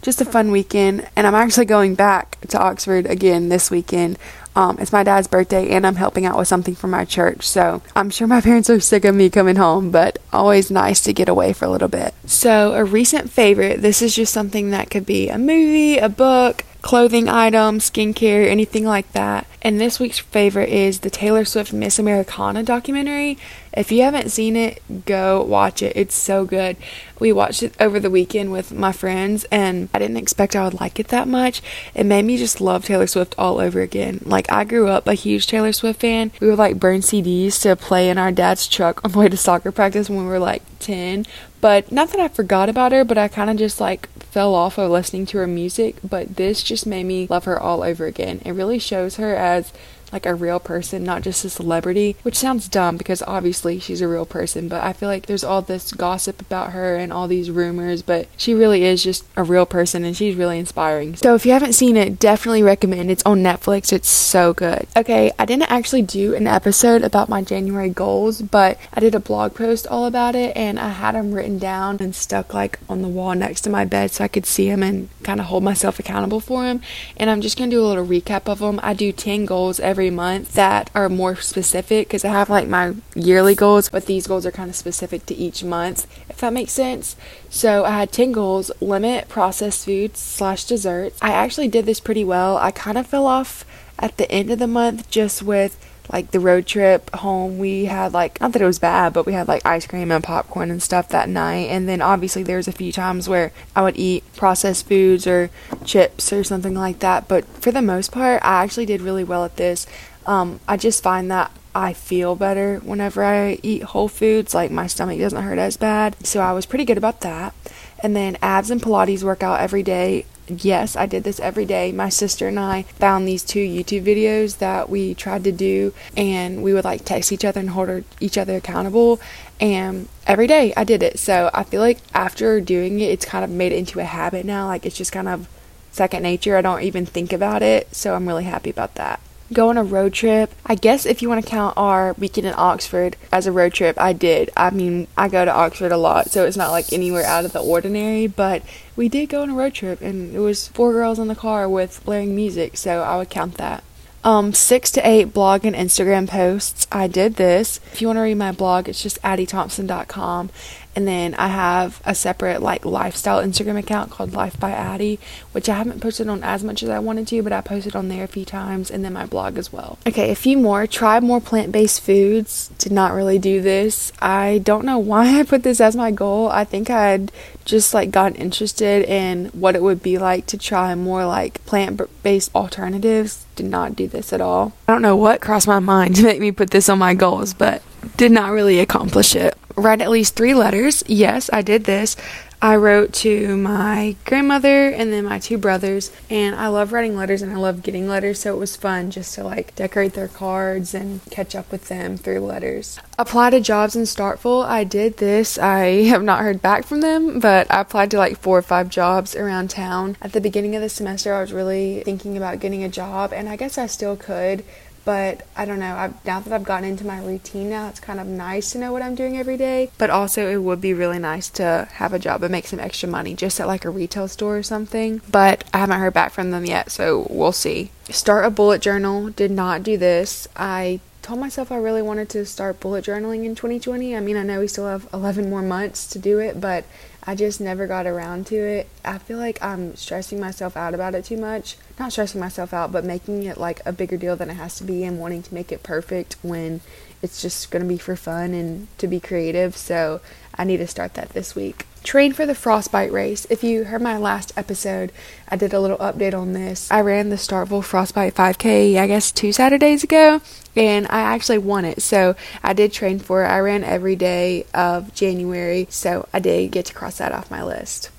just 0.00 0.20
a 0.20 0.24
fun 0.24 0.50
weekend. 0.50 1.08
And 1.16 1.26
I'm 1.26 1.34
actually 1.34 1.66
going 1.66 1.94
back 1.94 2.38
to 2.48 2.58
Oxford 2.58 3.06
again 3.06 3.48
this 3.48 3.70
weekend 3.70 4.18
Um, 4.56 4.78
it's 4.78 4.92
my 4.92 5.02
dad's 5.02 5.26
birthday, 5.26 5.70
and 5.70 5.86
I'm 5.86 5.96
helping 5.96 6.26
out 6.26 6.38
with 6.38 6.48
something 6.48 6.74
for 6.74 6.86
my 6.86 7.04
church. 7.04 7.44
So 7.44 7.82
I'm 7.96 8.10
sure 8.10 8.26
my 8.26 8.40
parents 8.42 8.70
are 8.70 8.80
sick 8.80 9.04
of 9.04 9.14
me 9.14 9.30
coming 9.30 9.56
home, 9.56 9.90
but 9.90 10.18
always 10.32 10.70
nice 10.70 11.00
to 11.02 11.12
get 11.12 11.28
away 11.28 11.52
for 11.52 11.64
a 11.64 11.70
little 11.70 11.88
bit. 11.88 12.14
So, 12.26 12.74
a 12.74 12.84
recent 12.84 13.30
favorite 13.30 13.82
this 13.82 14.02
is 14.02 14.14
just 14.14 14.32
something 14.32 14.70
that 14.70 14.90
could 14.90 15.06
be 15.06 15.28
a 15.28 15.38
movie, 15.38 15.98
a 15.98 16.08
book, 16.08 16.64
clothing 16.84 17.30
items, 17.30 17.90
skincare, 17.90 18.46
anything 18.46 18.84
like 18.84 19.10
that. 19.12 19.46
And 19.62 19.80
this 19.80 19.98
week's 19.98 20.18
favorite 20.18 20.68
is 20.68 21.00
the 21.00 21.08
Taylor 21.08 21.46
Swift 21.46 21.72
Miss 21.72 21.98
Americana 21.98 22.62
documentary. 22.62 23.38
If 23.72 23.90
you 23.90 24.02
haven't 24.02 24.28
seen 24.28 24.54
it, 24.54 24.82
go 25.06 25.42
watch 25.42 25.82
it. 25.82 25.96
It's 25.96 26.14
so 26.14 26.44
good. 26.44 26.76
We 27.18 27.32
watched 27.32 27.62
it 27.62 27.74
over 27.80 27.98
the 27.98 28.10
weekend 28.10 28.52
with 28.52 28.70
my 28.70 28.92
friends, 28.92 29.44
and 29.50 29.88
I 29.94 29.98
didn't 29.98 30.18
expect 30.18 30.54
I 30.54 30.64
would 30.64 30.78
like 30.78 31.00
it 31.00 31.08
that 31.08 31.26
much. 31.26 31.62
It 31.94 32.04
made 32.04 32.26
me 32.26 32.36
just 32.36 32.60
love 32.60 32.84
Taylor 32.84 33.06
Swift 33.06 33.34
all 33.38 33.60
over 33.60 33.80
again. 33.80 34.20
Like, 34.22 34.52
I 34.52 34.64
grew 34.64 34.88
up 34.88 35.06
a 35.06 35.14
huge 35.14 35.46
Taylor 35.46 35.72
Swift 35.72 36.02
fan. 36.02 36.32
We 36.38 36.48
would 36.48 36.58
like 36.58 36.78
burn 36.78 37.00
CDs 37.00 37.62
to 37.62 37.76
play 37.76 38.10
in 38.10 38.18
our 38.18 38.30
dad's 38.30 38.68
truck 38.68 39.02
on 39.02 39.12
the 39.12 39.18
way 39.18 39.30
to 39.30 39.38
soccer 39.38 39.72
practice 39.72 40.10
when 40.10 40.18
we 40.18 40.26
were 40.26 40.38
like 40.38 40.62
10. 40.84 41.26
But 41.60 41.90
not 41.90 42.10
that 42.10 42.20
I 42.20 42.28
forgot 42.28 42.68
about 42.68 42.92
her, 42.92 43.04
but 43.04 43.18
I 43.18 43.28
kind 43.28 43.50
of 43.50 43.56
just 43.56 43.80
like 43.80 44.08
fell 44.20 44.54
off 44.54 44.78
of 44.78 44.90
listening 44.90 45.26
to 45.26 45.38
her 45.38 45.46
music. 45.46 45.96
But 46.08 46.36
this 46.36 46.62
just 46.62 46.86
made 46.86 47.04
me 47.06 47.26
love 47.28 47.44
her 47.44 47.58
all 47.58 47.82
over 47.82 48.06
again. 48.06 48.40
It 48.44 48.52
really 48.52 48.78
shows 48.78 49.16
her 49.16 49.34
as 49.34 49.72
like 50.14 50.24
a 50.24 50.34
real 50.34 50.60
person, 50.60 51.04
not 51.04 51.22
just 51.22 51.44
a 51.44 51.50
celebrity, 51.50 52.16
which 52.22 52.36
sounds 52.36 52.68
dumb 52.68 52.96
because 52.96 53.20
obviously 53.26 53.78
she's 53.80 54.00
a 54.00 54.08
real 54.08 54.24
person, 54.24 54.68
but 54.68 54.82
I 54.82 54.92
feel 54.92 55.08
like 55.08 55.26
there's 55.26 55.44
all 55.44 55.60
this 55.60 55.92
gossip 55.92 56.40
about 56.40 56.70
her 56.70 56.96
and 56.96 57.12
all 57.12 57.26
these 57.26 57.50
rumors, 57.50 58.00
but 58.00 58.28
she 58.36 58.54
really 58.54 58.84
is 58.84 59.02
just 59.02 59.24
a 59.36 59.42
real 59.42 59.66
person 59.66 60.04
and 60.04 60.16
she's 60.16 60.36
really 60.36 60.58
inspiring. 60.58 61.16
So 61.16 61.34
if 61.34 61.44
you 61.44 61.52
haven't 61.52 61.72
seen 61.72 61.96
it, 61.96 62.18
definitely 62.18 62.62
recommend. 62.62 63.10
It's 63.10 63.24
on 63.26 63.42
Netflix. 63.42 63.92
It's 63.92 64.08
so 64.08 64.54
good. 64.54 64.86
Okay, 64.96 65.32
I 65.38 65.44
didn't 65.44 65.70
actually 65.70 66.02
do 66.02 66.34
an 66.34 66.46
episode 66.46 67.02
about 67.02 67.28
my 67.28 67.42
January 67.42 67.90
goals, 67.90 68.40
but 68.40 68.78
I 68.92 69.00
did 69.00 69.14
a 69.14 69.20
blog 69.20 69.54
post 69.54 69.86
all 69.88 70.06
about 70.06 70.36
it 70.36 70.56
and 70.56 70.78
I 70.78 70.90
had 70.90 71.16
them 71.16 71.32
written 71.32 71.58
down 71.58 71.98
and 72.00 72.14
stuck 72.14 72.54
like 72.54 72.78
on 72.88 73.02
the 73.02 73.08
wall 73.08 73.34
next 73.34 73.62
to 73.62 73.70
my 73.70 73.84
bed 73.84 74.12
so 74.12 74.22
I 74.22 74.28
could 74.28 74.46
see 74.46 74.68
them 74.68 74.82
and 74.84 75.08
kind 75.24 75.40
of 75.40 75.46
hold 75.46 75.64
myself 75.64 75.98
accountable 75.98 76.38
for 76.38 76.62
them. 76.62 76.80
And 77.16 77.28
I'm 77.28 77.40
just 77.40 77.58
going 77.58 77.68
to 77.70 77.76
do 77.76 77.84
a 77.84 77.88
little 77.88 78.06
recap 78.06 78.48
of 78.48 78.60
them. 78.60 78.78
I 78.82 78.94
do 78.94 79.10
10 79.10 79.44
goals 79.44 79.80
every 79.80 80.03
every 80.04 80.14
month 80.14 80.52
that 80.52 80.90
are 80.94 81.08
more 81.08 81.34
specific 81.36 82.08
because 82.08 82.26
I 82.26 82.28
have 82.28 82.50
like 82.50 82.68
my 82.68 82.94
yearly 83.14 83.54
goals, 83.54 83.88
but 83.88 84.04
these 84.04 84.26
goals 84.26 84.44
are 84.44 84.50
kind 84.50 84.68
of 84.68 84.76
specific 84.76 85.24
to 85.26 85.34
each 85.34 85.64
month, 85.64 86.06
if 86.28 86.36
that 86.38 86.52
makes 86.52 86.72
sense. 86.72 87.16
So 87.48 87.86
I 87.86 87.92
had 87.92 88.12
10 88.12 88.32
goals 88.32 88.70
limit 88.82 89.30
processed 89.30 89.86
foods 89.86 90.20
slash 90.20 90.64
desserts. 90.64 91.18
I 91.22 91.30
actually 91.30 91.68
did 91.68 91.86
this 91.86 92.00
pretty 92.00 92.22
well. 92.22 92.58
I 92.58 92.70
kind 92.70 92.98
of 92.98 93.06
fell 93.06 93.26
off 93.26 93.64
at 93.98 94.18
the 94.18 94.30
end 94.30 94.50
of 94.50 94.58
the 94.58 94.66
month 94.66 95.08
just 95.08 95.42
with 95.42 95.78
like 96.12 96.30
the 96.30 96.40
road 96.40 96.66
trip 96.66 97.10
home 97.14 97.58
we 97.58 97.86
had 97.86 98.12
like 98.12 98.40
not 98.40 98.52
that 98.52 98.62
it 98.62 98.66
was 98.66 98.78
bad 98.78 99.12
but 99.12 99.24
we 99.24 99.32
had 99.32 99.48
like 99.48 99.64
ice 99.64 99.86
cream 99.86 100.10
and 100.10 100.22
popcorn 100.22 100.70
and 100.70 100.82
stuff 100.82 101.08
that 101.08 101.28
night. 101.28 101.68
And 101.70 101.88
then 101.88 102.02
obviously 102.02 102.42
there's 102.42 102.68
a 102.68 102.72
few 102.72 102.92
times 102.92 103.28
where 103.28 103.52
i 103.74 103.82
would 103.82 103.96
eat 103.96 104.24
processed 104.36 104.86
foods 104.86 105.26
or 105.26 105.50
chips 105.84 106.32
or 106.32 106.44
something 106.44 106.74
like 106.74 106.98
that. 107.00 107.28
But 107.28 107.44
for 107.46 107.72
the 107.72 107.82
most 107.82 108.12
part 108.12 108.42
i 108.44 108.62
actually 108.62 108.86
did 108.86 109.00
really 109.00 109.24
well 109.24 109.44
at 109.44 109.56
this. 109.56 109.86
Um, 110.26 110.60
i 110.68 110.76
just 110.76 111.02
find 111.02 111.30
that 111.30 111.50
I 111.74 111.92
feel 111.92 112.36
better 112.36 112.78
whenever 112.84 113.24
I 113.24 113.58
eat 113.64 113.82
whole 113.82 114.06
foods, 114.06 114.54
like 114.54 114.70
my 114.70 114.86
stomach 114.86 115.18
doesn't 115.18 115.42
hurt 115.42 115.58
as 115.58 115.76
bad. 115.76 116.14
So 116.24 116.40
I 116.40 116.52
was 116.52 116.66
pretty 116.66 116.84
good 116.84 116.98
about 116.98 117.22
that. 117.22 117.52
And 117.98 118.14
then 118.14 118.38
abs 118.40 118.70
and 118.70 118.80
Pilates 118.80 119.24
workout 119.24 119.60
every 119.60 119.82
day 119.82 120.24
yes, 120.48 120.96
I 120.96 121.06
did 121.06 121.24
this 121.24 121.40
every 121.40 121.64
day. 121.64 121.92
My 121.92 122.08
sister 122.08 122.48
and 122.48 122.58
I 122.58 122.82
found 122.82 123.26
these 123.26 123.42
two 123.42 123.66
YouTube 123.66 124.04
videos 124.04 124.58
that 124.58 124.88
we 124.88 125.14
tried 125.14 125.44
to 125.44 125.52
do, 125.52 125.92
and 126.16 126.62
we 126.62 126.72
would 126.72 126.84
like 126.84 127.04
text 127.04 127.32
each 127.32 127.44
other 127.44 127.60
and 127.60 127.70
hold 127.70 128.04
each 128.20 128.38
other 128.38 128.56
accountable. 128.56 129.20
And 129.60 130.08
every 130.26 130.46
day 130.46 130.72
I 130.76 130.84
did 130.84 131.02
it. 131.02 131.18
So 131.18 131.50
I 131.54 131.64
feel 131.64 131.80
like 131.80 131.98
after 132.12 132.60
doing 132.60 133.00
it, 133.00 133.10
it's 133.10 133.24
kind 133.24 133.44
of 133.44 133.50
made 133.50 133.72
it 133.72 133.78
into 133.78 134.00
a 134.00 134.04
habit 134.04 134.44
now. 134.44 134.66
Like 134.66 134.86
it's 134.86 134.96
just 134.96 135.12
kind 135.12 135.28
of 135.28 135.48
second 135.92 136.22
nature. 136.22 136.56
I 136.56 136.62
don't 136.62 136.82
even 136.82 137.06
think 137.06 137.32
about 137.32 137.62
it. 137.62 137.94
So 137.94 138.14
I'm 138.14 138.26
really 138.26 138.44
happy 138.44 138.70
about 138.70 138.96
that 138.96 139.20
go 139.52 139.68
on 139.68 139.78
a 139.78 139.84
road 139.84 140.12
trip. 140.12 140.52
I 140.66 140.74
guess 140.74 141.06
if 141.06 141.22
you 141.22 141.28
want 141.28 141.44
to 141.44 141.50
count 141.50 141.76
our 141.76 142.14
weekend 142.14 142.46
in 142.46 142.54
Oxford 142.56 143.16
as 143.30 143.46
a 143.46 143.52
road 143.52 143.72
trip, 143.74 144.00
I 144.00 144.12
did. 144.12 144.50
I 144.56 144.70
mean, 144.70 145.06
I 145.16 145.28
go 145.28 145.44
to 145.44 145.52
Oxford 145.52 145.92
a 145.92 145.96
lot, 145.96 146.30
so 146.30 146.44
it's 146.44 146.56
not 146.56 146.70
like 146.70 146.92
anywhere 146.92 147.24
out 147.24 147.44
of 147.44 147.52
the 147.52 147.62
ordinary, 147.62 148.26
but 148.26 148.62
we 148.96 149.08
did 149.08 149.28
go 149.28 149.42
on 149.42 149.50
a 149.50 149.54
road 149.54 149.74
trip 149.74 150.00
and 150.00 150.34
it 150.34 150.40
was 150.40 150.68
four 150.68 150.92
girls 150.92 151.18
in 151.18 151.28
the 151.28 151.34
car 151.34 151.68
with 151.68 152.04
blaring 152.04 152.34
music, 152.34 152.76
so 152.76 153.02
I 153.02 153.16
would 153.16 153.30
count 153.30 153.54
that. 153.54 153.84
Um, 154.24 154.54
six 154.54 154.90
to 154.92 155.06
eight 155.06 155.34
blog 155.34 155.66
and 155.66 155.76
Instagram 155.76 156.26
posts. 156.26 156.86
I 156.90 157.08
did 157.08 157.36
this. 157.36 157.78
If 157.92 158.00
you 158.00 158.06
want 158.06 158.16
to 158.16 158.22
read 158.22 158.36
my 158.36 158.52
blog, 158.52 158.88
it's 158.88 159.02
just 159.02 159.20
addiethompson.com. 159.20 160.48
And 160.96 161.08
then 161.08 161.34
I 161.34 161.48
have 161.48 162.00
a 162.04 162.14
separate 162.14 162.62
like 162.62 162.84
lifestyle 162.84 163.42
Instagram 163.42 163.78
account 163.78 164.10
called 164.10 164.32
Life 164.32 164.58
by 164.58 164.70
Addie, 164.70 165.18
which 165.52 165.68
I 165.68 165.74
haven't 165.74 166.00
posted 166.00 166.28
on 166.28 166.44
as 166.44 166.62
much 166.62 166.82
as 166.82 166.88
I 166.88 166.98
wanted 167.00 167.26
to, 167.28 167.42
but 167.42 167.52
I 167.52 167.60
posted 167.60 167.96
on 167.96 168.08
there 168.08 168.24
a 168.24 168.28
few 168.28 168.44
times, 168.44 168.90
and 168.90 169.04
then 169.04 169.12
my 169.12 169.26
blog 169.26 169.58
as 169.58 169.72
well. 169.72 169.98
Okay, 170.06 170.30
a 170.30 170.36
few 170.36 170.56
more. 170.56 170.86
Try 170.86 171.18
more 171.20 171.40
plant 171.40 171.72
based 171.72 172.00
foods. 172.00 172.70
Did 172.78 172.92
not 172.92 173.12
really 173.12 173.38
do 173.38 173.60
this. 173.60 174.12
I 174.20 174.60
don't 174.62 174.84
know 174.84 174.98
why 175.04 175.40
I 175.40 175.42
put 175.42 175.62
this 175.62 175.80
as 175.80 175.96
my 175.96 176.10
goal. 176.10 176.48
I 176.48 176.64
think 176.64 176.90
I'd 176.90 177.32
just 177.64 177.94
like 177.94 178.10
gotten 178.10 178.36
interested 178.36 179.04
in 179.08 179.46
what 179.46 179.74
it 179.74 179.82
would 179.82 180.02
be 180.02 180.18
like 180.18 180.46
to 180.46 180.58
try 180.58 180.94
more 180.94 181.26
like 181.26 181.64
plant 181.66 182.00
based 182.22 182.54
alternatives. 182.54 183.44
Did 183.56 183.66
not 183.66 183.96
do 183.96 184.08
this 184.08 184.32
at 184.32 184.40
all. 184.40 184.72
I 184.88 184.92
don't 184.92 185.02
know 185.02 185.16
what 185.16 185.40
crossed 185.40 185.66
my 185.66 185.78
mind 185.78 186.16
to 186.16 186.22
make 186.24 186.40
me 186.40 186.52
put 186.52 186.70
this 186.70 186.88
on 186.88 186.98
my 186.98 187.14
goals, 187.14 187.54
but 187.54 187.82
did 188.16 188.32
not 188.32 188.50
really 188.50 188.80
accomplish 188.80 189.34
it 189.34 189.56
write 189.76 190.00
at 190.00 190.10
least 190.10 190.36
three 190.36 190.54
letters. 190.54 191.02
Yes, 191.06 191.50
I 191.52 191.62
did 191.62 191.84
this. 191.84 192.16
I 192.64 192.76
wrote 192.76 193.12
to 193.14 193.58
my 193.58 194.16
grandmother 194.24 194.88
and 194.88 195.12
then 195.12 195.26
my 195.26 195.38
two 195.38 195.58
brothers, 195.58 196.10
and 196.30 196.56
I 196.56 196.68
love 196.68 196.94
writing 196.94 197.14
letters 197.14 197.42
and 197.42 197.52
I 197.52 197.56
love 197.56 197.82
getting 197.82 198.08
letters, 198.08 198.40
so 198.40 198.54
it 198.54 198.58
was 198.58 198.74
fun 198.74 199.10
just 199.10 199.34
to 199.34 199.44
like 199.44 199.74
decorate 199.74 200.14
their 200.14 200.28
cards 200.28 200.94
and 200.94 201.20
catch 201.30 201.54
up 201.54 201.70
with 201.70 201.88
them 201.88 202.16
through 202.16 202.40
letters. 202.40 202.98
Apply 203.18 203.50
to 203.50 203.60
jobs 203.60 203.94
in 203.96 204.04
Starkville. 204.04 204.64
I 204.64 204.82
did 204.84 205.18
this. 205.18 205.58
I 205.58 206.04
have 206.04 206.22
not 206.22 206.40
heard 206.40 206.62
back 206.62 206.86
from 206.86 207.02
them, 207.02 207.38
but 207.38 207.70
I 207.70 207.82
applied 207.82 208.10
to 208.12 208.18
like 208.18 208.38
four 208.38 208.56
or 208.56 208.62
five 208.62 208.88
jobs 208.88 209.36
around 209.36 209.68
town. 209.68 210.16
At 210.22 210.32
the 210.32 210.40
beginning 210.40 210.74
of 210.74 210.80
the 210.80 210.88
semester, 210.88 211.34
I 211.34 211.42
was 211.42 211.52
really 211.52 212.02
thinking 212.02 212.34
about 212.34 212.60
getting 212.60 212.82
a 212.82 212.88
job, 212.88 213.34
and 213.34 213.46
I 213.46 213.56
guess 213.56 213.76
I 213.76 213.86
still 213.88 214.16
could 214.16 214.64
but 215.04 215.46
I 215.56 215.64
don't 215.64 215.78
know. 215.78 215.96
I've, 215.96 216.24
now 216.24 216.40
that 216.40 216.52
I've 216.52 216.64
gotten 216.64 216.88
into 216.88 217.06
my 217.06 217.18
routine 217.18 217.70
now, 217.70 217.88
it's 217.88 218.00
kind 218.00 218.20
of 218.20 218.26
nice 218.26 218.72
to 218.72 218.78
know 218.78 218.92
what 218.92 219.02
I'm 219.02 219.14
doing 219.14 219.36
every 219.36 219.56
day. 219.56 219.90
But 219.98 220.10
also, 220.10 220.48
it 220.48 220.62
would 220.62 220.80
be 220.80 220.94
really 220.94 221.18
nice 221.18 221.48
to 221.50 221.88
have 221.92 222.12
a 222.12 222.18
job 222.18 222.42
and 222.42 222.52
make 222.52 222.66
some 222.66 222.80
extra 222.80 223.08
money 223.08 223.34
just 223.34 223.60
at 223.60 223.66
like 223.66 223.84
a 223.84 223.90
retail 223.90 224.28
store 224.28 224.58
or 224.58 224.62
something. 224.62 225.20
But 225.30 225.64
I 225.72 225.78
haven't 225.78 226.00
heard 226.00 226.14
back 226.14 226.32
from 226.32 226.50
them 226.50 226.64
yet, 226.64 226.90
so 226.90 227.26
we'll 227.30 227.52
see. 227.52 227.90
Start 228.10 228.44
a 228.44 228.50
bullet 228.50 228.82
journal. 228.82 229.30
Did 229.30 229.50
not 229.50 229.82
do 229.82 229.96
this. 229.96 230.48
I 230.56 231.00
told 231.24 231.40
myself 231.40 231.72
I 231.72 231.76
really 231.76 232.02
wanted 232.02 232.28
to 232.30 232.44
start 232.44 232.80
bullet 232.80 233.06
journaling 233.06 233.44
in 233.44 233.54
2020. 233.54 234.14
I 234.14 234.20
mean, 234.20 234.36
I 234.36 234.42
know 234.42 234.60
we 234.60 234.68
still 234.68 234.86
have 234.86 235.08
11 235.12 235.48
more 235.48 235.62
months 235.62 236.06
to 236.08 236.18
do 236.18 236.38
it, 236.38 236.60
but 236.60 236.84
I 237.26 237.34
just 237.34 237.60
never 237.60 237.86
got 237.86 238.06
around 238.06 238.46
to 238.48 238.56
it. 238.56 238.88
I 239.04 239.18
feel 239.18 239.38
like 239.38 239.62
I'm 239.62 239.96
stressing 239.96 240.38
myself 240.38 240.76
out 240.76 240.94
about 240.94 241.14
it 241.14 241.24
too 241.24 241.38
much. 241.38 241.76
Not 241.98 242.12
stressing 242.12 242.40
myself 242.40 242.74
out, 242.74 242.92
but 242.92 243.04
making 243.04 243.44
it 243.44 243.56
like 243.56 243.80
a 243.86 243.92
bigger 243.92 244.16
deal 244.16 244.36
than 244.36 244.50
it 244.50 244.54
has 244.54 244.76
to 244.76 244.84
be 244.84 245.04
and 245.04 245.18
wanting 245.18 245.42
to 245.42 245.54
make 245.54 245.72
it 245.72 245.82
perfect 245.82 246.36
when 246.42 246.82
it's 247.22 247.40
just 247.40 247.70
going 247.70 247.82
to 247.82 247.88
be 247.88 247.96
for 247.96 248.16
fun 248.16 248.52
and 248.52 248.88
to 248.98 249.06
be 249.06 249.20
creative. 249.20 249.76
So 249.76 250.20
I 250.54 250.64
need 250.64 250.76
to 250.78 250.86
start 250.86 251.14
that 251.14 251.30
this 251.30 251.54
week. 251.54 251.86
Train 252.02 252.34
for 252.34 252.44
the 252.44 252.54
Frostbite 252.54 253.10
race. 253.10 253.46
If 253.48 253.64
you 253.64 253.84
heard 253.84 254.02
my 254.02 254.18
last 254.18 254.52
episode, 254.58 255.10
I 255.48 255.56
did 255.56 255.72
a 255.72 255.80
little 255.80 255.96
update 255.96 256.38
on 256.38 256.52
this. 256.52 256.90
I 256.90 257.00
ran 257.00 257.30
the 257.30 257.36
Starkville 257.36 257.82
Frostbite 257.82 258.34
5K, 258.34 258.98
I 258.98 259.06
guess, 259.06 259.32
two 259.32 259.52
Saturdays 259.52 260.04
ago, 260.04 260.42
and 260.76 261.06
I 261.08 261.20
actually 261.20 261.58
won 261.58 261.84
it. 261.84 262.02
So 262.02 262.36
I 262.62 262.72
did 262.72 262.92
train 262.92 263.18
for 263.18 263.44
it. 263.44 263.48
I 263.48 263.58
ran 263.58 263.84
every 263.84 264.16
day 264.16 264.66
of 264.74 265.14
January, 265.14 265.86
so 265.90 266.28
I 266.32 266.38
did 266.40 266.72
get 266.72 266.86
to 266.86 266.94
cross 266.94 267.18
that 267.18 267.32
off 267.32 267.50
my 267.50 267.62
list. 267.62 268.10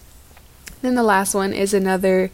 Then 0.81 0.95
the 0.95 1.03
last 1.03 1.33
one 1.33 1.53
is 1.53 1.73
another 1.73 2.31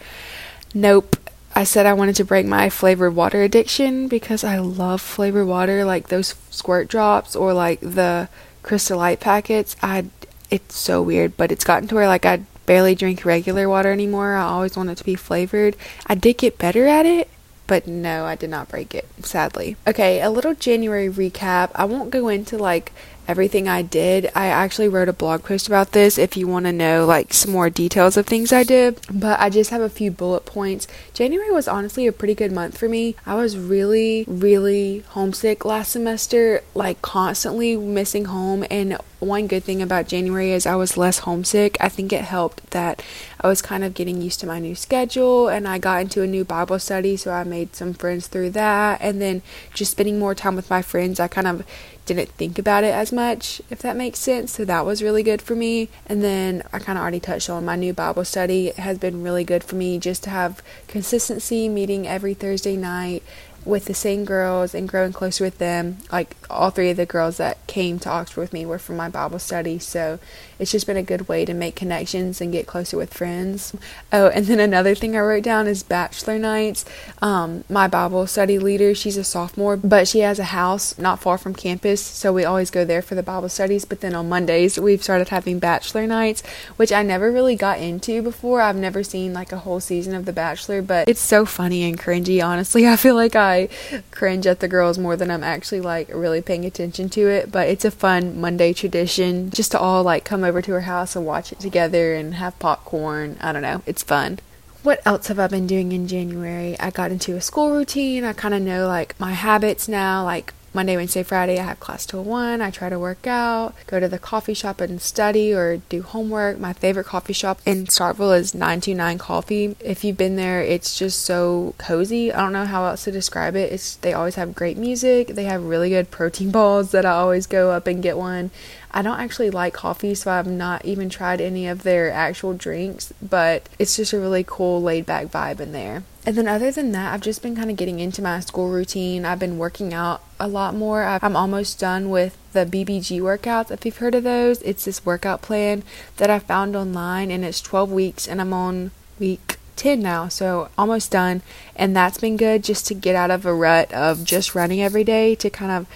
nope. 0.74 1.16
I 1.54 1.64
said 1.66 1.86
I 1.86 1.94
wanted 1.94 2.16
to 2.16 2.26
break 2.26 2.46
my 2.46 2.70
flavored 2.70 3.16
water 3.16 3.42
addiction 3.42 4.08
because 4.08 4.44
I 4.44 4.60
love 4.60 5.02
flavored 5.02 5.48
water, 5.48 5.84
like 5.84 6.08
those 6.08 6.36
squirt 6.50 6.88
drops 6.88 7.36
or 7.36 7.54
like 7.54 7.82
the 7.82 8.30
Crystal 8.64 8.98
Light 8.98 9.20
packets. 9.20 9.76
I 9.82 10.06
it's 10.50 10.78
so 10.78 11.02
weird, 11.02 11.38
but 11.38 11.52
it's 11.52 11.64
gotten 11.64 11.88
to 11.90 11.96
where 11.96 12.08
like 12.08 12.26
I 12.26 12.44
barely 12.66 12.96
drink 12.96 13.26
regular 13.26 13.68
water 13.68 13.92
anymore. 13.92 14.36
I 14.36 14.44
always 14.44 14.78
want 14.78 14.90
it 14.90 14.98
to 14.98 15.04
be 15.04 15.16
flavored. 15.16 15.76
I 16.08 16.16
did 16.16 16.38
get 16.38 16.58
better 16.58 16.88
at 16.88 17.06
it, 17.06 17.30
but 17.72 17.88
no, 17.88 18.26
I 18.26 18.36
did 18.36 18.50
not 18.50 18.68
break 18.68 18.94
it, 18.94 19.08
sadly. 19.22 19.78
Okay, 19.88 20.20
a 20.20 20.30
little 20.30 20.54
January 20.54 21.08
recap. 21.08 21.72
I 21.74 21.86
won't 21.86 22.10
go 22.10 22.28
into 22.28 22.58
like 22.58 22.92
everything 23.32 23.70
I 23.70 23.82
did. 23.82 24.30
I 24.36 24.48
actually 24.48 24.90
wrote 24.90 25.08
a 25.08 25.14
blog 25.14 25.44
post 25.44 25.66
about 25.66 25.94
this 25.94 26.18
if 26.18 26.36
you 26.36 26.50
want 26.50 26.66
to 26.66 26.74
know 26.74 27.06
like 27.06 27.34
some 27.34 27.54
more 27.54 27.70
details 27.70 28.18
of 28.18 28.28
things 28.28 28.52
I 28.52 28.64
did, 28.64 29.00
but 29.10 29.40
I 29.40 29.50
just 29.50 29.70
have 29.70 29.82
a 29.82 29.90
few 29.90 30.12
bullet 30.12 30.46
points. 30.46 30.86
January 31.14 31.50
was 31.50 31.66
honestly 31.66 32.08
a 32.08 32.12
pretty 32.12 32.36
good 32.36 32.52
month 32.52 32.78
for 32.78 32.90
me. 32.90 33.16
I 33.26 33.36
was 33.36 33.58
really 33.58 34.26
really 34.28 35.06
homesick 35.08 35.64
last 35.64 35.94
semester, 35.94 36.62
like 36.76 37.02
constantly 37.02 37.78
missing 37.78 38.26
home 38.26 38.66
and 38.70 38.98
one 39.22 39.46
good 39.46 39.64
thing 39.64 39.82
about 39.84 40.08
January 40.08 40.52
is 40.52 40.66
I 40.66 40.76
was 40.76 40.98
less 40.98 41.20
homesick. 41.20 41.78
I 41.80 41.90
think 41.90 42.12
it 42.12 42.24
helped 42.24 42.72
that 42.72 43.04
I 43.40 43.48
was 43.48 43.62
kind 43.62 43.84
of 43.84 43.94
getting 43.94 44.20
used 44.20 44.40
to 44.40 44.48
my 44.48 44.58
new 44.60 44.74
schedule 44.74 45.48
and 45.48 45.68
I 45.68 45.78
got 45.78 46.02
into 46.02 46.24
a 46.24 46.28
new 46.28 46.44
Bible 46.44 46.80
study, 46.80 47.16
so 47.16 47.32
I 47.32 47.44
made 47.44 47.76
some 47.76 47.94
friends 47.94 48.26
through 48.28 48.50
that. 48.52 49.00
And 49.00 49.22
then 49.22 49.44
just 49.76 49.92
spending 49.92 50.18
more 50.18 50.34
time 50.34 50.56
with 50.56 50.72
my 50.72 50.82
friends, 50.82 51.20
I 51.20 51.28
kind 51.28 51.48
of 51.48 51.64
didn't 52.14 52.30
think 52.32 52.60
about 52.60 52.84
it 52.84 52.94
as 52.94 53.12
much, 53.12 53.62
if 53.70 53.80
that 53.80 53.96
makes 53.96 54.20
sense. 54.20 54.54
So 54.54 54.66
that 54.66 54.86
was 54.86 55.04
really 55.04 55.24
good 55.24 55.42
for 55.42 55.56
me. 55.56 55.90
And 56.06 56.24
then 56.24 56.64
I 56.72 56.80
kind 56.80 56.98
of 56.98 57.02
already 57.02 57.20
touched 57.20 57.50
on 57.50 57.66
my 57.66 57.76
new 57.76 57.94
Bible 57.94 58.26
study. 58.26 58.68
It 58.68 58.78
has 58.78 58.98
been 58.98 59.24
really 59.24 59.44
good 59.44 59.64
for 59.64 59.76
me 59.76 60.00
just 60.00 60.24
to 60.24 60.30
have 60.30 60.62
consistency, 60.88 61.70
meeting 61.70 62.08
every 62.08 62.34
Thursday 62.34 62.76
night 62.76 63.24
with 63.64 63.86
the 63.86 63.94
same 63.94 64.26
girls 64.26 64.74
and 64.74 64.90
growing 64.90 65.14
closer 65.14 65.44
with 65.44 65.58
them. 65.58 65.98
Like 66.12 66.36
all 66.50 66.72
three 66.72 66.90
of 66.90 66.98
the 66.98 67.06
girls 67.06 67.38
that 67.38 67.66
came 67.68 68.00
to 68.00 68.10
Oxford 68.10 68.42
with 68.42 68.54
me 68.54 68.66
were 68.66 68.80
from 68.80 68.98
my 68.98 69.10
Bible 69.10 69.40
study, 69.40 69.78
so 69.80 70.20
it's 70.62 70.72
just 70.72 70.86
been 70.86 70.96
a 70.96 71.02
good 71.02 71.28
way 71.28 71.44
to 71.44 71.56
make 71.56 71.76
connections 71.76 72.40
and 72.40 72.52
get 72.52 72.68
closer 72.68 72.96
with 72.96 73.12
friends. 73.12 73.76
Oh, 74.14 74.28
and 74.28 74.46
then 74.46 74.60
another 74.60 74.94
thing 74.94 75.16
I 75.16 75.22
wrote 75.22 75.44
down 75.44 75.66
is 75.66 75.82
bachelor 75.82 76.38
nights. 76.38 76.86
Um, 77.20 77.64
my 77.68 77.88
Bible 77.88 78.28
study 78.28 78.60
leader, 78.60 78.94
she's 78.94 79.18
a 79.18 79.24
sophomore, 79.24 79.76
but 79.76 80.08
she 80.08 80.20
has 80.20 80.38
a 80.38 80.44
house 80.44 81.00
not 81.00 81.20
far 81.20 81.40
from 81.40 81.56
campus, 81.56 82.00
so 82.00 82.32
we 82.32 82.46
always 82.46 82.70
go 82.70 82.86
there 82.86 83.02
for 83.02 83.16
the 83.16 83.24
Bible 83.24 83.50
studies. 83.50 83.86
But 83.86 84.02
then 84.02 84.14
on 84.14 84.30
Mondays, 84.30 84.80
we've 84.80 85.02
started 85.02 85.30
having 85.30 85.58
bachelor 85.58 86.06
nights, 86.06 86.44
which 86.76 86.92
I 86.92 87.02
never 87.02 87.32
really 87.32 87.56
got 87.56 87.80
into 87.80 88.22
before. 88.22 88.62
I've 88.62 88.76
never 88.76 89.02
seen 89.04 89.34
like 89.34 89.52
a 89.52 89.58
whole 89.58 89.80
season 89.80 90.14
of 90.14 90.26
The 90.26 90.34
Bachelor, 90.34 90.84
but 90.84 91.10
it's 91.10 91.22
so 91.22 91.44
funny 91.44 91.84
and 91.84 92.00
cringy, 92.00 92.46
honestly. 92.46 92.88
I 92.92 92.98
feel 92.98 93.16
like 93.16 93.36
I 93.36 93.68
cringe 94.12 94.46
at 94.46 94.60
the 94.60 94.68
girls 94.68 95.00
more 95.00 95.16
than 95.16 95.32
I'm 95.32 95.44
actually 95.44 95.82
like 95.82 96.10
really 96.14 96.44
paying 96.44 96.66
attention 96.66 97.10
to 97.10 97.28
it. 97.28 97.52
But 97.52 97.68
it's 97.68 97.84
a 97.84 97.90
fun 97.90 98.40
Monday 98.40 98.74
tradition 98.74 99.50
just 99.50 99.72
to 99.72 99.80
all 99.80 100.04
like 100.04 100.24
come 100.24 100.44
over 100.44 100.51
to 100.60 100.72
her 100.72 100.82
house 100.82 101.16
and 101.16 101.24
watch 101.24 101.52
it 101.52 101.60
together 101.60 102.16
and 102.16 102.34
have 102.34 102.58
popcorn. 102.58 103.38
I 103.40 103.52
don't 103.54 103.62
know. 103.62 103.84
It's 103.86 104.02
fun 104.02 104.40
what 104.84 105.02
else 105.06 105.28
have 105.28 105.40
I 105.40 105.48
been 105.48 105.68
doing 105.68 105.92
in 105.92 106.08
January? 106.08 106.76
I 106.80 106.90
got 106.90 107.12
into 107.12 107.36
a 107.36 107.42
school 107.42 107.72
routine. 107.72 108.24
I 108.24 108.34
kind 108.34 108.54
of 108.54 108.62
know 108.62 108.88
like 108.88 109.20
my 109.20 109.34
habits 109.34 109.88
now, 109.88 110.24
like 110.24 110.54
Monday, 110.74 110.96
Wednesday, 110.96 111.22
Friday, 111.22 111.60
I 111.60 111.64
have 111.64 111.82
class 111.82 112.06
till 112.06 112.24
1. 112.24 112.62
I 112.62 112.70
try 112.70 112.88
to 112.88 112.98
work 112.98 113.28
out, 113.28 113.74
go 113.88 114.00
to 114.00 114.08
the 114.08 114.18
coffee 114.18 114.54
shop 114.54 114.80
and 114.80 115.02
study 115.02 115.54
or 115.54 115.78
do 115.78 116.02
homework. 116.02 116.60
My 116.60 116.72
favorite 116.72 117.08
coffee 117.08 117.34
shop 117.34 117.60
in 117.66 117.88
Starkville 117.88 118.40
is 118.40 118.54
929 118.54 119.18
Coffee. 119.18 119.76
If 119.82 120.06
you've 120.06 120.16
been 120.16 120.38
there, 120.38 120.62
it's 120.62 120.98
just 120.98 121.24
so 121.24 121.76
cozy. 121.78 122.32
I 122.32 122.40
don't 122.40 122.54
know 122.54 122.66
how 122.66 122.86
else 122.86 123.04
to 123.04 123.12
describe 123.12 123.58
it. 123.58 123.74
It's 123.74 123.98
they 123.98 124.14
always 124.14 124.36
have 124.36 124.56
great 124.56 124.78
music. 124.78 125.30
They 125.30 125.44
have 125.44 125.62
really 125.62 125.90
good 125.90 126.10
protein 126.10 126.52
balls 126.54 126.92
that 126.92 127.06
I 127.06 127.12
always 127.12 127.48
go 127.48 127.72
up 127.72 127.86
and 127.86 128.02
get 128.02 128.18
one. 128.18 128.50
I 128.94 129.02
don't 129.02 129.20
actually 129.20 129.50
like 129.50 129.74
coffee, 129.74 130.14
so 130.16 130.32
I've 130.32 130.48
not 130.48 130.86
even 130.86 131.10
tried 131.10 131.42
any 131.42 131.68
of 131.68 131.84
their 131.84 132.12
actual 132.12 132.54
drinks, 132.54 133.14
but 133.22 133.68
it's 133.80 133.96
just 133.96 134.14
a 134.14 134.20
really 134.20 134.44
cool 134.46 134.82
laid 134.82 135.06
back 135.06 135.28
vibe 135.28 135.60
in 135.60 135.72
there. 135.72 136.04
And 136.26 136.36
then, 136.36 136.48
other 136.48 136.72
than 136.72 136.92
that, 136.92 137.14
I've 137.14 137.22
just 137.22 137.42
been 137.42 137.56
kind 137.56 137.72
of 137.72 137.78
getting 137.78 138.00
into 138.00 138.22
my 138.22 138.40
school 138.42 138.70
routine. 138.70 139.26
I've 139.26 139.40
been 139.40 139.58
working 139.58 139.94
out 139.94 140.22
a 140.40 140.48
lot 140.48 140.76
more. 140.76 141.04
I'm 141.04 141.36
almost 141.36 141.80
done 141.80 142.10
with 142.10 142.38
the 142.54 142.66
BBG 142.66 143.20
workouts. 143.22 143.72
If 143.72 143.86
you've 143.86 143.98
heard 143.98 144.14
of 144.14 144.24
those, 144.24 144.62
it's 144.62 144.86
this 144.86 145.06
workout 145.06 145.42
plan 145.42 145.84
that 146.18 146.30
I 146.30 146.40
found 146.40 146.76
online, 146.76 147.32
and 147.32 147.44
it's 147.44 147.62
12 147.62 147.92
weeks, 147.92 148.28
and 148.28 148.40
I'm 148.40 148.54
on 148.54 148.92
week 149.20 149.58
10 149.78 150.00
now, 150.00 150.28
so 150.28 150.70
almost 150.78 151.12
done. 151.12 151.42
And 151.76 151.96
that's 151.96 152.20
been 152.20 152.38
good 152.38 152.64
just 152.64 152.86
to 152.88 152.94
get 152.94 153.16
out 153.16 153.32
of 153.32 153.46
a 153.48 153.54
rut 153.54 153.92
of 153.92 154.24
just 154.24 154.54
running 154.54 154.80
every 154.80 155.04
day 155.04 155.34
to 155.36 155.50
kind 155.50 155.72
of 155.72 155.88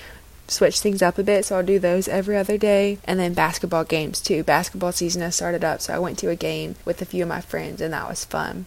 switch 0.48 0.80
things 0.80 1.02
up 1.02 1.18
a 1.18 1.24
bit. 1.24 1.46
So 1.46 1.58
I'll 1.58 1.64
do 1.64 1.80
those 1.80 2.08
every 2.08 2.38
other 2.38 2.58
day. 2.58 2.98
And 3.06 3.20
then 3.20 3.34
basketball 3.34 3.84
games 3.84 4.20
too. 4.20 4.44
Basketball 4.44 4.92
season 4.92 5.22
has 5.22 5.36
started 5.36 5.64
up, 5.64 5.82
so 5.82 5.94
I 5.94 6.00
went 6.00 6.18
to 6.20 6.30
a 6.30 6.36
game 6.36 6.76
with 6.86 7.02
a 7.02 7.06
few 7.06 7.24
of 7.24 7.30
my 7.30 7.42
friends, 7.42 7.82
and 7.82 7.94
that 7.94 8.08
was 8.08 8.26
fun. 8.26 8.66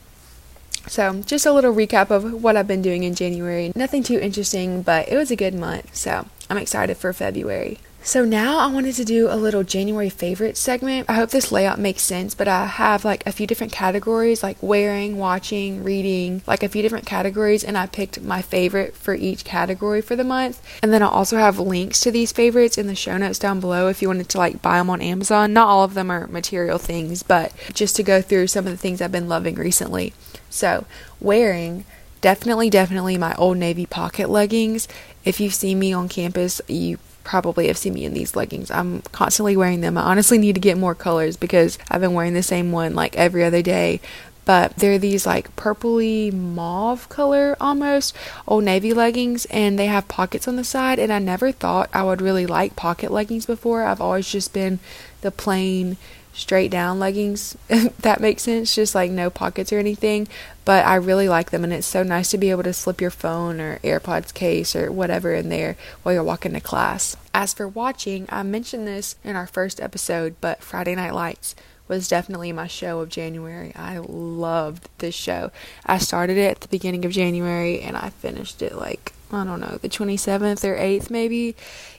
So, 0.86 1.22
just 1.22 1.44
a 1.44 1.52
little 1.52 1.74
recap 1.74 2.10
of 2.10 2.42
what 2.42 2.56
I've 2.56 2.66
been 2.66 2.82
doing 2.82 3.02
in 3.02 3.14
January. 3.14 3.72
Nothing 3.74 4.02
too 4.02 4.18
interesting, 4.18 4.80
but 4.82 5.08
it 5.08 5.16
was 5.16 5.30
a 5.30 5.36
good 5.36 5.54
month. 5.54 5.94
So, 5.94 6.26
I'm 6.48 6.56
excited 6.56 6.96
for 6.96 7.12
February. 7.12 7.78
So 8.08 8.24
now 8.24 8.56
I 8.56 8.68
wanted 8.68 8.94
to 8.94 9.04
do 9.04 9.28
a 9.28 9.36
little 9.36 9.62
January 9.62 10.08
favorite 10.08 10.56
segment. 10.56 11.10
I 11.10 11.12
hope 11.12 11.28
this 11.28 11.52
layout 11.52 11.78
makes 11.78 12.00
sense, 12.00 12.34
but 12.34 12.48
I 12.48 12.64
have 12.64 13.04
like 13.04 13.22
a 13.26 13.32
few 13.32 13.46
different 13.46 13.70
categories 13.70 14.42
like 14.42 14.56
wearing, 14.62 15.18
watching, 15.18 15.84
reading, 15.84 16.40
like 16.46 16.62
a 16.62 16.70
few 16.70 16.80
different 16.80 17.04
categories, 17.04 17.62
and 17.62 17.76
I 17.76 17.84
picked 17.84 18.22
my 18.22 18.40
favorite 18.40 18.96
for 18.96 19.14
each 19.14 19.44
category 19.44 20.00
for 20.00 20.16
the 20.16 20.24
month. 20.24 20.62
And 20.82 20.90
then 20.90 21.02
I'll 21.02 21.10
also 21.10 21.36
have 21.36 21.58
links 21.58 22.00
to 22.00 22.10
these 22.10 22.32
favorites 22.32 22.78
in 22.78 22.86
the 22.86 22.94
show 22.94 23.18
notes 23.18 23.38
down 23.38 23.60
below 23.60 23.88
if 23.88 24.00
you 24.00 24.08
wanted 24.08 24.30
to 24.30 24.38
like 24.38 24.62
buy 24.62 24.78
them 24.78 24.88
on 24.88 25.02
Amazon. 25.02 25.52
Not 25.52 25.68
all 25.68 25.84
of 25.84 25.92
them 25.92 26.10
are 26.10 26.28
material 26.28 26.78
things, 26.78 27.22
but 27.22 27.52
just 27.74 27.94
to 27.96 28.02
go 28.02 28.22
through 28.22 28.46
some 28.46 28.66
of 28.66 28.72
the 28.72 28.78
things 28.78 29.02
I've 29.02 29.12
been 29.12 29.28
loving 29.28 29.56
recently. 29.56 30.14
So, 30.48 30.86
wearing 31.20 31.84
definitely 32.22 32.70
definitely 32.70 33.18
my 33.18 33.34
old 33.34 33.58
navy 33.58 33.84
pocket 33.84 34.30
leggings 34.30 34.88
if 35.24 35.38
you've 35.38 35.54
seen 35.54 35.78
me 35.78 35.92
on 35.92 36.08
campus 36.08 36.60
you 36.66 36.98
probably 37.28 37.66
have 37.66 37.76
seen 37.76 37.92
me 37.92 38.06
in 38.06 38.14
these 38.14 38.34
leggings. 38.34 38.70
I'm 38.70 39.02
constantly 39.12 39.54
wearing 39.54 39.82
them. 39.82 39.98
I 39.98 40.02
honestly 40.02 40.38
need 40.38 40.54
to 40.54 40.62
get 40.62 40.78
more 40.78 40.94
colors 40.94 41.36
because 41.36 41.78
I've 41.90 42.00
been 42.00 42.14
wearing 42.14 42.32
the 42.32 42.42
same 42.42 42.72
one 42.72 42.94
like 42.94 43.14
every 43.16 43.44
other 43.44 43.60
day. 43.60 44.00
But 44.46 44.76
they're 44.76 44.98
these 44.98 45.26
like 45.26 45.54
purpley 45.54 46.32
mauve 46.32 47.06
color 47.10 47.54
almost 47.60 48.16
old 48.46 48.64
navy 48.64 48.94
leggings 48.94 49.44
and 49.50 49.78
they 49.78 49.88
have 49.88 50.08
pockets 50.08 50.48
on 50.48 50.56
the 50.56 50.64
side 50.64 50.98
and 50.98 51.12
I 51.12 51.18
never 51.18 51.52
thought 51.52 51.90
I 51.92 52.02
would 52.02 52.22
really 52.22 52.46
like 52.46 52.76
pocket 52.76 53.10
leggings 53.10 53.44
before. 53.44 53.82
I've 53.82 54.00
always 54.00 54.32
just 54.32 54.54
been 54.54 54.78
the 55.20 55.30
plain 55.30 55.98
straight 56.32 56.70
down 56.70 56.98
leggings, 56.98 57.56
that 57.68 58.20
makes 58.20 58.42
sense, 58.42 58.74
just 58.74 58.94
like 58.94 59.10
no 59.10 59.30
pockets 59.30 59.72
or 59.72 59.78
anything. 59.78 60.28
But 60.64 60.86
I 60.86 60.96
really 60.96 61.28
like 61.28 61.50
them, 61.50 61.64
and 61.64 61.72
it's 61.72 61.86
so 61.86 62.02
nice 62.02 62.30
to 62.30 62.38
be 62.38 62.50
able 62.50 62.62
to 62.64 62.72
slip 62.72 63.00
your 63.00 63.10
phone 63.10 63.60
or 63.60 63.78
AirPods 63.78 64.34
case 64.34 64.76
or 64.76 64.92
whatever 64.92 65.34
in 65.34 65.48
there 65.48 65.76
while 66.02 66.14
you're 66.14 66.24
walking 66.24 66.52
to 66.52 66.60
class. 66.60 67.16
As 67.32 67.54
for 67.54 67.66
watching, 67.66 68.26
I 68.28 68.42
mentioned 68.42 68.86
this 68.86 69.16
in 69.24 69.36
our 69.36 69.46
first 69.46 69.80
episode, 69.80 70.36
but 70.40 70.62
Friday 70.62 70.94
Night 70.94 71.14
Lights 71.14 71.54
was 71.88 72.06
definitely 72.06 72.52
my 72.52 72.66
show 72.66 73.00
of 73.00 73.08
January. 73.08 73.72
I 73.74 73.98
loved 73.98 74.88
this 74.98 75.14
show. 75.14 75.50
I 75.86 75.98
started 75.98 76.36
it 76.36 76.50
at 76.50 76.60
the 76.60 76.68
beginning 76.68 77.04
of 77.04 77.12
January 77.12 77.80
and 77.80 77.96
I 77.96 78.10
finished 78.10 78.60
it 78.60 78.76
like 78.76 79.12
I 79.30 79.44
don't 79.44 79.60
know, 79.60 79.78
the 79.80 79.88
27th 79.88 80.64
or 80.64 80.76
8th 80.76 81.10
maybe. 81.10 81.54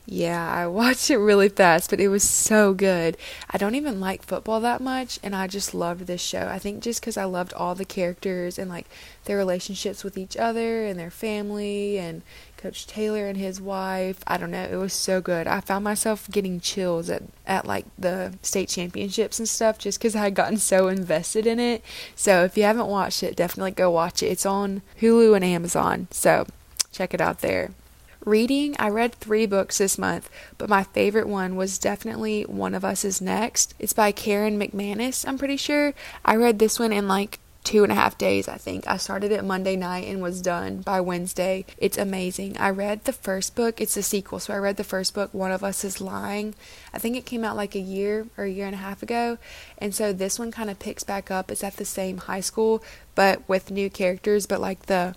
Yeah, 0.05 0.51
I 0.51 0.65
watched 0.81 1.11
it 1.11 1.17
really 1.17 1.49
fast, 1.49 1.91
but 1.91 1.99
it 1.99 2.07
was 2.07 2.23
so 2.23 2.73
good. 2.73 3.15
I 3.49 3.57
don't 3.57 3.75
even 3.75 3.99
like 3.99 4.23
football 4.23 4.59
that 4.61 4.81
much, 4.81 5.19
and 5.21 5.35
I 5.35 5.47
just 5.47 5.75
loved 5.75 6.07
this 6.07 6.21
show. 6.21 6.47
I 6.47 6.57
think 6.57 6.81
just 6.81 7.01
because 7.01 7.17
I 7.17 7.25
loved 7.25 7.53
all 7.53 7.75
the 7.75 7.85
characters 7.85 8.57
and 8.57 8.69
like 8.69 8.87
their 9.25 9.37
relationships 9.37 10.03
with 10.03 10.17
each 10.17 10.35
other 10.35 10.85
and 10.85 10.99
their 10.99 11.11
family 11.11 11.99
and 11.99 12.23
Coach 12.59 12.87
Taylor 12.87 13.27
and 13.27 13.37
his 13.37 13.61
wife. 13.61 14.21
I 14.27 14.37
don't 14.37 14.51
know, 14.51 14.63
it 14.63 14.75
was 14.75 14.91
so 14.91 15.21
good. 15.21 15.47
I 15.47 15.61
found 15.61 15.83
myself 15.83 16.29
getting 16.29 16.59
chills 16.59 17.09
at, 17.09 17.23
at 17.45 17.65
like 17.65 17.85
the 17.97 18.33
state 18.41 18.67
championships 18.69 19.39
and 19.39 19.47
stuff 19.47 19.77
just 19.77 19.99
because 19.99 20.15
I 20.15 20.21
had 20.21 20.35
gotten 20.35 20.57
so 20.57 20.87
invested 20.89 21.47
in 21.47 21.59
it. 21.59 21.83
So 22.15 22.43
if 22.43 22.57
you 22.57 22.63
haven't 22.63 22.87
watched 22.87 23.23
it, 23.23 23.35
definitely 23.35 23.71
go 23.71 23.89
watch 23.89 24.21
it. 24.21 24.27
It's 24.27 24.45
on 24.45 24.81
Hulu 24.99 25.35
and 25.35 25.45
Amazon. 25.45 26.07
So 26.11 26.47
check 26.91 27.13
it 27.13 27.21
out 27.21 27.39
there. 27.39 27.71
Reading, 28.25 28.75
I 28.77 28.89
read 28.89 29.15
three 29.15 29.45
books 29.45 29.77
this 29.77 29.97
month, 29.97 30.29
but 30.57 30.69
my 30.69 30.83
favorite 30.83 31.27
one 31.27 31.55
was 31.55 31.79
definitely 31.79 32.43
One 32.43 32.73
of 32.75 32.83
Us 32.83 33.05
is 33.05 33.21
Next. 33.21 33.73
It's 33.79 33.93
by 33.93 34.11
Karen 34.11 34.59
McManus, 34.59 35.25
I'm 35.27 35.37
pretty 35.37 35.55
sure. 35.55 35.93
I 36.25 36.35
read 36.35 36.59
this 36.59 36.77
one 36.77 36.91
in 36.91 37.07
like 37.07 37.39
two 37.63 37.83
and 37.83 37.91
a 37.91 37.95
half 37.95 38.17
days, 38.17 38.47
I 38.47 38.57
think. 38.57 38.87
I 38.87 38.97
started 38.97 39.31
it 39.31 39.43
Monday 39.43 39.75
night 39.75 40.07
and 40.07 40.21
was 40.21 40.41
done 40.41 40.81
by 40.81 40.99
Wednesday. 40.99 41.65
It's 41.77 41.97
amazing. 41.97 42.57
I 42.57 42.71
read 42.71 43.05
the 43.05 43.13
first 43.13 43.55
book, 43.55 43.79
it's 43.79 43.95
a 43.95 44.03
sequel, 44.03 44.39
so 44.39 44.53
I 44.53 44.57
read 44.57 44.77
the 44.77 44.83
first 44.83 45.13
book, 45.13 45.33
One 45.33 45.51
of 45.51 45.63
Us 45.63 45.85
is 45.85 46.01
Lying. 46.01 46.55
I 46.93 46.99
think 46.99 47.15
it 47.15 47.25
came 47.25 47.45
out 47.45 47.55
like 47.55 47.75
a 47.75 47.79
year 47.79 48.27
or 48.37 48.43
a 48.43 48.49
year 48.49 48.65
and 48.65 48.75
a 48.75 48.79
half 48.79 49.01
ago. 49.01 49.37
And 49.77 49.95
so 49.95 50.11
this 50.11 50.37
one 50.37 50.51
kind 50.51 50.69
of 50.69 50.79
picks 50.79 51.03
back 51.03 51.31
up. 51.31 51.51
It's 51.51 51.63
at 51.63 51.77
the 51.77 51.85
same 51.85 52.17
high 52.17 52.41
school, 52.41 52.83
but 53.15 53.47
with 53.47 53.71
new 53.71 53.89
characters, 53.89 54.45
but 54.45 54.59
like 54.59 54.87
the 54.87 55.15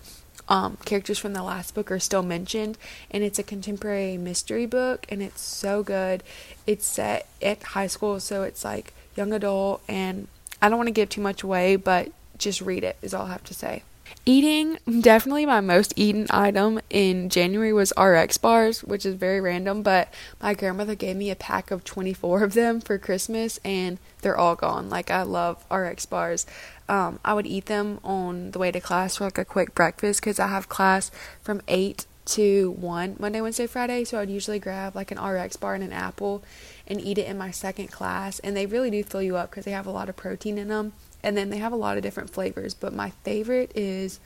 um, 0.49 0.77
characters 0.85 1.17
from 1.19 1.33
the 1.33 1.43
last 1.43 1.73
book 1.73 1.91
are 1.91 1.99
still 1.99 2.23
mentioned, 2.23 2.77
and 3.09 3.23
it's 3.23 3.39
a 3.39 3.43
contemporary 3.43 4.17
mystery 4.17 4.65
book, 4.65 5.05
and 5.09 5.21
it's 5.21 5.41
so 5.41 5.83
good. 5.83 6.23
It's 6.67 6.85
set 6.85 7.27
at 7.41 7.63
high 7.63 7.87
school, 7.87 8.19
so 8.19 8.43
it's 8.43 8.63
like 8.65 8.93
young 9.15 9.33
adult, 9.33 9.81
and 9.87 10.27
I 10.61 10.69
don't 10.69 10.77
want 10.77 10.87
to 10.87 10.91
give 10.91 11.09
too 11.09 11.21
much 11.21 11.43
away, 11.43 11.75
but 11.75 12.11
just 12.37 12.61
read 12.61 12.83
it, 12.83 12.97
is 13.01 13.13
all 13.13 13.25
I 13.25 13.31
have 13.31 13.43
to 13.45 13.53
say. 13.53 13.83
Eating, 14.25 14.77
definitely 15.01 15.45
my 15.45 15.59
most 15.59 15.93
eaten 15.97 16.27
item 16.29 16.79
in 16.89 17.29
January 17.29 17.73
was 17.73 17.91
RX 17.97 18.37
bars, 18.37 18.83
which 18.83 19.05
is 19.05 19.15
very 19.15 19.41
random, 19.41 19.83
but 19.83 20.13
my 20.41 20.53
grandmother 20.53 20.95
gave 20.95 21.17
me 21.17 21.29
a 21.29 21.35
pack 21.35 21.71
of 21.71 21.83
24 21.83 22.43
of 22.43 22.53
them 22.53 22.79
for 22.79 22.97
Christmas 22.97 23.59
and 23.65 23.97
they're 24.21 24.37
all 24.37 24.55
gone. 24.55 24.89
Like, 24.89 25.11
I 25.11 25.23
love 25.23 25.65
RX 25.69 26.05
bars. 26.05 26.45
Um, 26.87 27.19
I 27.25 27.33
would 27.33 27.45
eat 27.45 27.65
them 27.65 27.99
on 28.03 28.51
the 28.51 28.59
way 28.59 28.71
to 28.71 28.79
class 28.79 29.17
for 29.17 29.25
like 29.25 29.37
a 29.37 29.45
quick 29.45 29.75
breakfast 29.75 30.21
because 30.21 30.39
I 30.39 30.47
have 30.47 30.69
class 30.69 31.11
from 31.41 31.61
8 31.67 32.05
to 32.25 32.71
1 32.71 33.17
Monday, 33.19 33.41
Wednesday, 33.41 33.67
Friday. 33.67 34.05
So 34.05 34.19
I'd 34.19 34.29
usually 34.29 34.59
grab 34.59 34.95
like 34.95 35.11
an 35.11 35.21
RX 35.21 35.57
bar 35.57 35.75
and 35.75 35.83
an 35.83 35.91
apple 35.91 36.43
and 36.87 37.01
eat 37.01 37.17
it 37.17 37.27
in 37.27 37.37
my 37.37 37.51
second 37.51 37.87
class. 37.87 38.39
And 38.39 38.55
they 38.55 38.65
really 38.65 38.89
do 38.89 39.03
fill 39.03 39.21
you 39.21 39.35
up 39.35 39.49
because 39.49 39.65
they 39.65 39.71
have 39.71 39.87
a 39.87 39.91
lot 39.91 40.09
of 40.09 40.15
protein 40.15 40.57
in 40.57 40.69
them. 40.69 40.93
And 41.23 41.37
then 41.37 41.49
they 41.49 41.57
have 41.57 41.71
a 41.71 41.77
lot 41.77 41.97
of 41.97 42.03
different 42.03 42.29
flavors. 42.29 42.73
But 42.73 42.93
my 42.93 43.11
favorite 43.23 43.71
is 43.75 44.19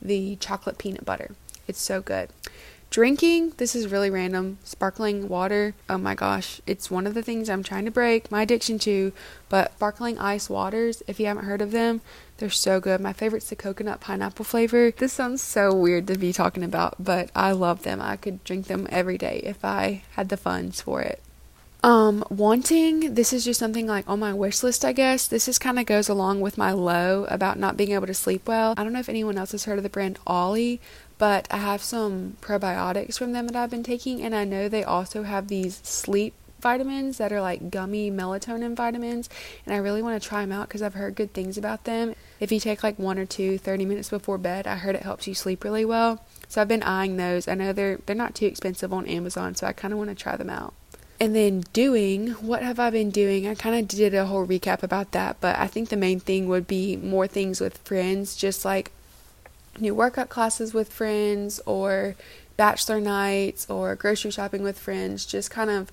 the 0.00 0.36
chocolate 0.36 0.78
peanut 0.78 1.04
butter. 1.04 1.32
It's 1.66 1.80
so 1.80 2.00
good. 2.00 2.30
Drinking, 2.94 3.54
this 3.56 3.74
is 3.74 3.90
really 3.90 4.08
random. 4.08 4.58
Sparkling 4.62 5.28
water, 5.28 5.74
oh 5.90 5.98
my 5.98 6.14
gosh, 6.14 6.60
it's 6.64 6.92
one 6.92 7.08
of 7.08 7.14
the 7.14 7.24
things 7.24 7.50
I'm 7.50 7.64
trying 7.64 7.86
to 7.86 7.90
break 7.90 8.30
my 8.30 8.42
addiction 8.42 8.78
to. 8.80 9.12
But 9.48 9.72
sparkling 9.72 10.16
ice 10.16 10.48
waters, 10.48 11.02
if 11.08 11.18
you 11.18 11.26
haven't 11.26 11.46
heard 11.46 11.60
of 11.60 11.72
them, 11.72 12.02
they're 12.36 12.50
so 12.50 12.78
good. 12.78 13.00
My 13.00 13.12
favorite's 13.12 13.48
the 13.48 13.56
coconut 13.56 14.00
pineapple 14.00 14.44
flavor. 14.44 14.92
This 14.92 15.12
sounds 15.12 15.42
so 15.42 15.74
weird 15.74 16.06
to 16.06 16.16
be 16.16 16.32
talking 16.32 16.62
about, 16.62 16.94
but 17.02 17.30
I 17.34 17.50
love 17.50 17.82
them. 17.82 18.00
I 18.00 18.16
could 18.16 18.44
drink 18.44 18.68
them 18.68 18.86
every 18.90 19.18
day 19.18 19.40
if 19.42 19.64
I 19.64 20.04
had 20.12 20.28
the 20.28 20.36
funds 20.36 20.80
for 20.80 21.02
it. 21.02 21.20
Um, 21.84 22.24
wanting, 22.30 23.12
this 23.12 23.34
is 23.34 23.44
just 23.44 23.60
something 23.60 23.86
like 23.86 24.08
on 24.08 24.18
my 24.18 24.32
wish 24.32 24.62
list, 24.62 24.86
I 24.86 24.92
guess. 24.92 25.26
This 25.26 25.48
is 25.48 25.58
kind 25.58 25.78
of 25.78 25.84
goes 25.84 26.08
along 26.08 26.40
with 26.40 26.56
my 26.56 26.72
low 26.72 27.24
about 27.24 27.58
not 27.58 27.76
being 27.76 27.92
able 27.92 28.06
to 28.06 28.14
sleep 28.14 28.48
well. 28.48 28.72
I 28.78 28.84
don't 28.84 28.94
know 28.94 29.00
if 29.00 29.10
anyone 29.10 29.36
else 29.36 29.52
has 29.52 29.66
heard 29.66 29.76
of 29.76 29.82
the 29.82 29.90
brand 29.90 30.18
Olly, 30.26 30.80
but 31.18 31.46
I 31.50 31.58
have 31.58 31.82
some 31.82 32.38
probiotics 32.40 33.18
from 33.18 33.32
them 33.32 33.48
that 33.48 33.56
I've 33.56 33.68
been 33.68 33.82
taking, 33.82 34.22
and 34.22 34.34
I 34.34 34.44
know 34.44 34.66
they 34.66 34.82
also 34.82 35.24
have 35.24 35.48
these 35.48 35.82
sleep 35.82 36.32
vitamins 36.58 37.18
that 37.18 37.30
are 37.34 37.42
like 37.42 37.70
gummy 37.70 38.10
melatonin 38.10 38.74
vitamins, 38.74 39.28
and 39.66 39.74
I 39.74 39.76
really 39.76 40.00
want 40.00 40.22
to 40.22 40.26
try 40.26 40.40
them 40.40 40.52
out 40.52 40.68
because 40.68 40.80
I've 40.80 40.94
heard 40.94 41.14
good 41.14 41.34
things 41.34 41.58
about 41.58 41.84
them. 41.84 42.14
If 42.40 42.50
you 42.50 42.60
take 42.60 42.82
like 42.82 42.98
one 42.98 43.18
or 43.18 43.26
two 43.26 43.58
30 43.58 43.84
minutes 43.84 44.08
before 44.08 44.38
bed, 44.38 44.66
I 44.66 44.76
heard 44.76 44.96
it 44.96 45.02
helps 45.02 45.26
you 45.26 45.34
sleep 45.34 45.62
really 45.62 45.84
well. 45.84 46.24
So 46.48 46.62
I've 46.62 46.68
been 46.68 46.82
eyeing 46.82 47.18
those. 47.18 47.46
I 47.46 47.54
know 47.54 47.74
they're 47.74 47.98
they're 48.06 48.16
not 48.16 48.34
too 48.34 48.46
expensive 48.46 48.90
on 48.90 49.06
Amazon, 49.06 49.54
so 49.54 49.66
I 49.66 49.74
kind 49.74 49.92
of 49.92 49.98
want 49.98 50.08
to 50.08 50.16
try 50.16 50.36
them 50.36 50.48
out. 50.48 50.72
And 51.24 51.34
then 51.34 51.64
doing, 51.72 52.32
what 52.32 52.62
have 52.62 52.78
I 52.78 52.90
been 52.90 53.08
doing? 53.08 53.48
I 53.48 53.54
kind 53.54 53.74
of 53.74 53.88
did 53.88 54.12
a 54.12 54.26
whole 54.26 54.46
recap 54.46 54.82
about 54.82 55.12
that, 55.12 55.38
but 55.40 55.58
I 55.58 55.68
think 55.68 55.88
the 55.88 55.96
main 55.96 56.20
thing 56.20 56.48
would 56.48 56.66
be 56.66 56.98
more 56.98 57.26
things 57.26 57.62
with 57.62 57.78
friends, 57.78 58.36
just 58.36 58.62
like 58.62 58.92
new 59.80 59.94
workout 59.94 60.28
classes 60.28 60.74
with 60.74 60.92
friends 60.92 61.62
or 61.64 62.14
bachelor 62.58 63.00
nights 63.00 63.66
or 63.70 63.94
grocery 63.94 64.32
shopping 64.32 64.62
with 64.62 64.78
friends, 64.78 65.24
just 65.24 65.50
kind 65.50 65.70
of 65.70 65.90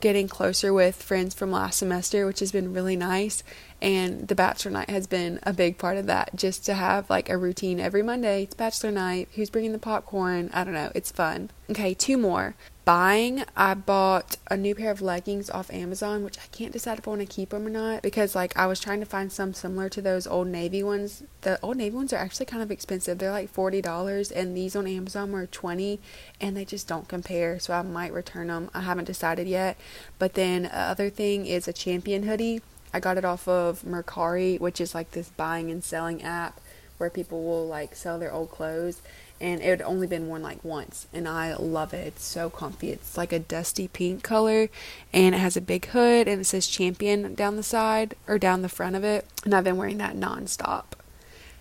getting 0.00 0.28
closer 0.28 0.72
with 0.72 1.02
friends 1.02 1.34
from 1.34 1.50
last 1.50 1.80
semester, 1.80 2.24
which 2.24 2.38
has 2.38 2.52
been 2.52 2.72
really 2.72 2.94
nice. 2.94 3.42
And 3.82 4.28
the 4.28 4.36
bachelor 4.36 4.70
night 4.70 4.90
has 4.90 5.08
been 5.08 5.40
a 5.42 5.52
big 5.52 5.78
part 5.78 5.96
of 5.96 6.06
that, 6.06 6.36
just 6.36 6.64
to 6.66 6.74
have 6.74 7.10
like 7.10 7.28
a 7.28 7.36
routine 7.36 7.80
every 7.80 8.04
Monday. 8.04 8.44
It's 8.44 8.54
bachelor 8.54 8.92
night. 8.92 9.28
Who's 9.34 9.50
bringing 9.50 9.72
the 9.72 9.78
popcorn? 9.80 10.50
I 10.54 10.62
don't 10.62 10.74
know. 10.74 10.92
It's 10.94 11.10
fun. 11.10 11.50
Okay, 11.68 11.94
two 11.94 12.16
more 12.16 12.54
buying, 12.88 13.44
I 13.54 13.74
bought 13.74 14.38
a 14.50 14.56
new 14.56 14.74
pair 14.74 14.90
of 14.90 15.02
leggings 15.02 15.50
off 15.50 15.70
Amazon, 15.70 16.24
which 16.24 16.38
I 16.38 16.46
can't 16.52 16.72
decide 16.72 16.98
if 16.98 17.06
I 17.06 17.10
want 17.10 17.20
to 17.20 17.26
keep 17.26 17.50
them 17.50 17.66
or 17.66 17.70
not 17.70 18.00
because 18.00 18.34
like 18.34 18.56
I 18.56 18.66
was 18.66 18.80
trying 18.80 19.00
to 19.00 19.04
find 19.04 19.30
some 19.30 19.52
similar 19.52 19.90
to 19.90 20.00
those 20.00 20.26
Old 20.26 20.48
Navy 20.48 20.82
ones. 20.82 21.22
The 21.42 21.60
Old 21.60 21.76
Navy 21.76 21.94
ones 21.94 22.14
are 22.14 22.16
actually 22.16 22.46
kind 22.46 22.62
of 22.62 22.70
expensive. 22.70 23.18
They're 23.18 23.30
like 23.30 23.52
$40 23.52 24.32
and 24.34 24.56
these 24.56 24.74
on 24.74 24.86
Amazon 24.86 25.32
were 25.32 25.44
20 25.44 26.00
and 26.40 26.56
they 26.56 26.64
just 26.64 26.88
don't 26.88 27.06
compare, 27.06 27.58
so 27.58 27.74
I 27.74 27.82
might 27.82 28.14
return 28.14 28.46
them. 28.46 28.70
I 28.72 28.80
haven't 28.80 29.04
decided 29.04 29.46
yet. 29.46 29.76
But 30.18 30.32
then 30.32 30.64
uh, 30.64 30.70
other 30.90 31.10
thing 31.10 31.44
is 31.44 31.68
a 31.68 31.74
Champion 31.74 32.22
hoodie. 32.22 32.62
I 32.94 33.00
got 33.00 33.18
it 33.18 33.24
off 33.26 33.46
of 33.46 33.82
Mercari, 33.82 34.58
which 34.58 34.80
is 34.80 34.94
like 34.94 35.10
this 35.10 35.28
buying 35.28 35.70
and 35.70 35.84
selling 35.84 36.22
app 36.22 36.58
where 36.96 37.10
people 37.10 37.44
will 37.44 37.66
like 37.66 37.94
sell 37.94 38.18
their 38.18 38.32
old 38.32 38.50
clothes 38.50 39.02
and 39.40 39.60
it 39.60 39.66
had 39.66 39.82
only 39.82 40.06
been 40.06 40.28
worn 40.28 40.42
like 40.42 40.64
once 40.64 41.06
and 41.12 41.28
I 41.28 41.54
love 41.54 41.94
it. 41.94 42.06
It's 42.06 42.24
so 42.24 42.50
comfy. 42.50 42.90
It's 42.90 43.16
like 43.16 43.32
a 43.32 43.38
dusty 43.38 43.88
pink 43.88 44.22
color 44.22 44.68
and 45.12 45.34
it 45.34 45.38
has 45.38 45.56
a 45.56 45.60
big 45.60 45.86
hood 45.86 46.28
and 46.28 46.40
it 46.40 46.44
says 46.44 46.66
champion 46.66 47.34
down 47.34 47.56
the 47.56 47.62
side 47.62 48.14
or 48.26 48.38
down 48.38 48.62
the 48.62 48.68
front 48.68 48.96
of 48.96 49.04
it 49.04 49.26
and 49.44 49.54
I've 49.54 49.64
been 49.64 49.76
wearing 49.76 49.98
that 49.98 50.16
nonstop. 50.16 50.84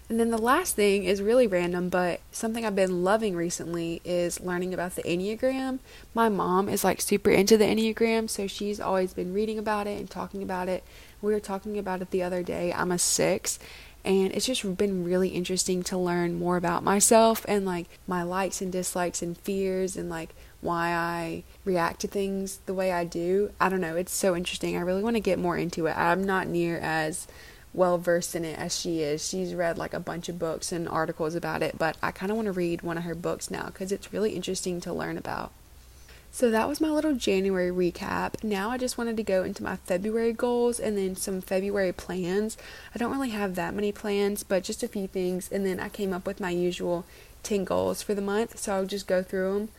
And 0.09 0.21
then 0.21 0.29
the 0.29 0.37
last 0.37 0.77
thing 0.77 1.03
is 1.03 1.21
really 1.21 1.47
random, 1.47 1.89
but 1.89 2.21
something 2.31 2.65
I've 2.65 2.77
been 2.77 3.03
loving 3.03 3.35
recently 3.35 4.01
is 4.05 4.39
learning 4.39 4.73
about 4.73 4.95
the 4.95 5.03
Enneagram. 5.03 5.79
My 6.13 6.29
mom 6.29 6.69
is 6.69 6.85
like 6.85 7.01
super 7.01 7.29
into 7.29 7.57
the 7.57 7.65
Enneagram, 7.65 8.29
so 8.29 8.47
she's 8.47 8.79
always 8.79 9.13
been 9.13 9.33
reading 9.33 9.59
about 9.59 9.85
it 9.85 9.99
and 9.99 10.09
talking 10.09 10.41
about 10.41 10.69
it. 10.69 10.85
We 11.21 11.33
were 11.33 11.41
talking 11.41 11.77
about 11.77 12.01
it 12.01 12.11
the 12.11 12.23
other 12.23 12.41
day. 12.41 12.71
I'm 12.71 12.91
a 12.91 12.97
six, 12.97 13.59
and 14.03 14.31
it's 14.31 14.45
just 14.45 14.77
been 14.77 15.03
really 15.03 15.29
interesting 15.29 15.83
to 15.83 15.97
learn 15.97 16.39
more 16.39 16.57
about 16.57 16.83
myself 16.83 17.45
and 17.47 17.65
like 17.65 17.87
my 18.07 18.23
likes 18.23 18.61
and 18.61 18.71
dislikes 18.71 19.21
and 19.21 19.37
fears 19.37 19.97
and 19.97 20.09
like 20.09 20.33
why 20.61 20.89
I 20.89 21.43
react 21.65 22.01
to 22.01 22.07
things 22.07 22.59
the 22.65 22.73
way 22.73 22.91
I 22.91 23.03
do. 23.03 23.51
I 23.59 23.69
don't 23.69 23.81
know, 23.81 23.95
it's 23.95 24.13
so 24.13 24.35
interesting. 24.35 24.77
I 24.77 24.81
really 24.81 25.03
want 25.03 25.15
to 25.15 25.21
get 25.21 25.39
more 25.39 25.57
into 25.57 25.85
it. 25.87 25.97
I'm 25.97 26.23
not 26.23 26.47
near 26.47 26.77
as 26.79 27.27
well 27.73 27.97
versed 27.97 28.35
in 28.35 28.43
it 28.43 28.57
as 28.57 28.77
she 28.77 29.01
is. 29.01 29.27
She's 29.27 29.53
read 29.53 29.77
like 29.77 29.93
a 29.93 29.99
bunch 29.99 30.29
of 30.29 30.39
books 30.39 30.71
and 30.71 30.89
articles 30.89 31.35
about 31.35 31.61
it, 31.61 31.77
but 31.77 31.97
I 32.01 32.11
kind 32.11 32.31
of 32.31 32.37
want 32.37 32.47
to 32.47 32.51
read 32.51 32.81
one 32.81 32.97
of 32.97 33.03
her 33.03 33.15
books 33.15 33.51
now 33.51 33.67
because 33.67 33.91
it's 33.91 34.11
really 34.13 34.31
interesting 34.31 34.81
to 34.81 34.93
learn 34.93 35.17
about. 35.17 35.51
So 36.37 36.51
that 36.51 36.69
was 36.69 36.79
my 36.79 36.91
little 36.91 37.15
January 37.15 37.71
recap. 37.71 38.43
Now 38.43 38.69
I 38.69 38.77
just 38.77 38.95
wanted 38.95 39.17
to 39.17 39.23
go 39.23 39.41
into 39.41 39.63
my 39.63 39.77
February 39.77 40.33
goals 40.33 40.79
and 40.79 40.95
then 40.95 41.15
some 41.15 41.41
February 41.41 41.91
plans. 41.91 42.57
I 42.93 42.99
don't 42.99 43.11
really 43.11 43.31
have 43.31 43.55
that 43.55 43.73
many 43.73 43.91
plans, 43.91 44.43
but 44.43 44.63
just 44.63 44.83
a 44.83 44.87
few 44.87 45.07
things. 45.07 45.51
And 45.51 45.65
then 45.65 45.79
I 45.79 45.89
came 45.89 46.13
up 46.13 46.27
with 46.27 46.39
my 46.39 46.51
usual 46.51 47.05
10 47.41 47.63
goals 47.63 48.03
for 48.03 48.13
the 48.13 48.21
month. 48.21 48.59
So 48.59 48.75
I'll 48.75 48.85
just 48.85 49.07
go 49.07 49.23
through 49.23 49.51
them. 49.51 49.69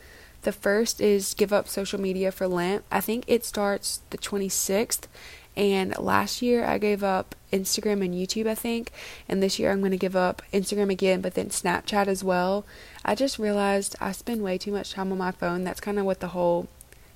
The 0.42 0.50
first 0.50 1.00
is 1.00 1.32
give 1.32 1.52
up 1.52 1.68
social 1.68 2.00
media 2.00 2.32
for 2.32 2.48
Lent. 2.48 2.84
I 2.90 3.02
think 3.02 3.22
it 3.28 3.44
starts 3.44 4.00
the 4.10 4.18
26th 4.18 5.06
and 5.58 5.98
last 5.98 6.40
year 6.40 6.64
I 6.64 6.78
gave 6.78 7.02
up 7.02 7.34
Instagram 7.52 8.04
and 8.04 8.14
YouTube, 8.14 8.46
I 8.46 8.54
think. 8.54 8.92
And 9.28 9.42
this 9.42 9.58
year 9.58 9.72
I'm 9.72 9.80
going 9.80 9.90
to 9.90 9.98
give 9.98 10.14
up 10.14 10.40
Instagram 10.52 10.88
again, 10.88 11.20
but 11.20 11.34
then 11.34 11.48
Snapchat 11.48 12.06
as 12.06 12.22
well. 12.22 12.64
I 13.04 13.16
just 13.16 13.40
realized 13.40 13.96
I 14.00 14.12
spend 14.12 14.44
way 14.44 14.56
too 14.56 14.70
much 14.70 14.92
time 14.92 15.10
on 15.10 15.18
my 15.18 15.32
phone. 15.32 15.64
That's 15.64 15.80
kind 15.80 15.98
of 15.98 16.04
what 16.04 16.20
the 16.20 16.28
whole 16.28 16.68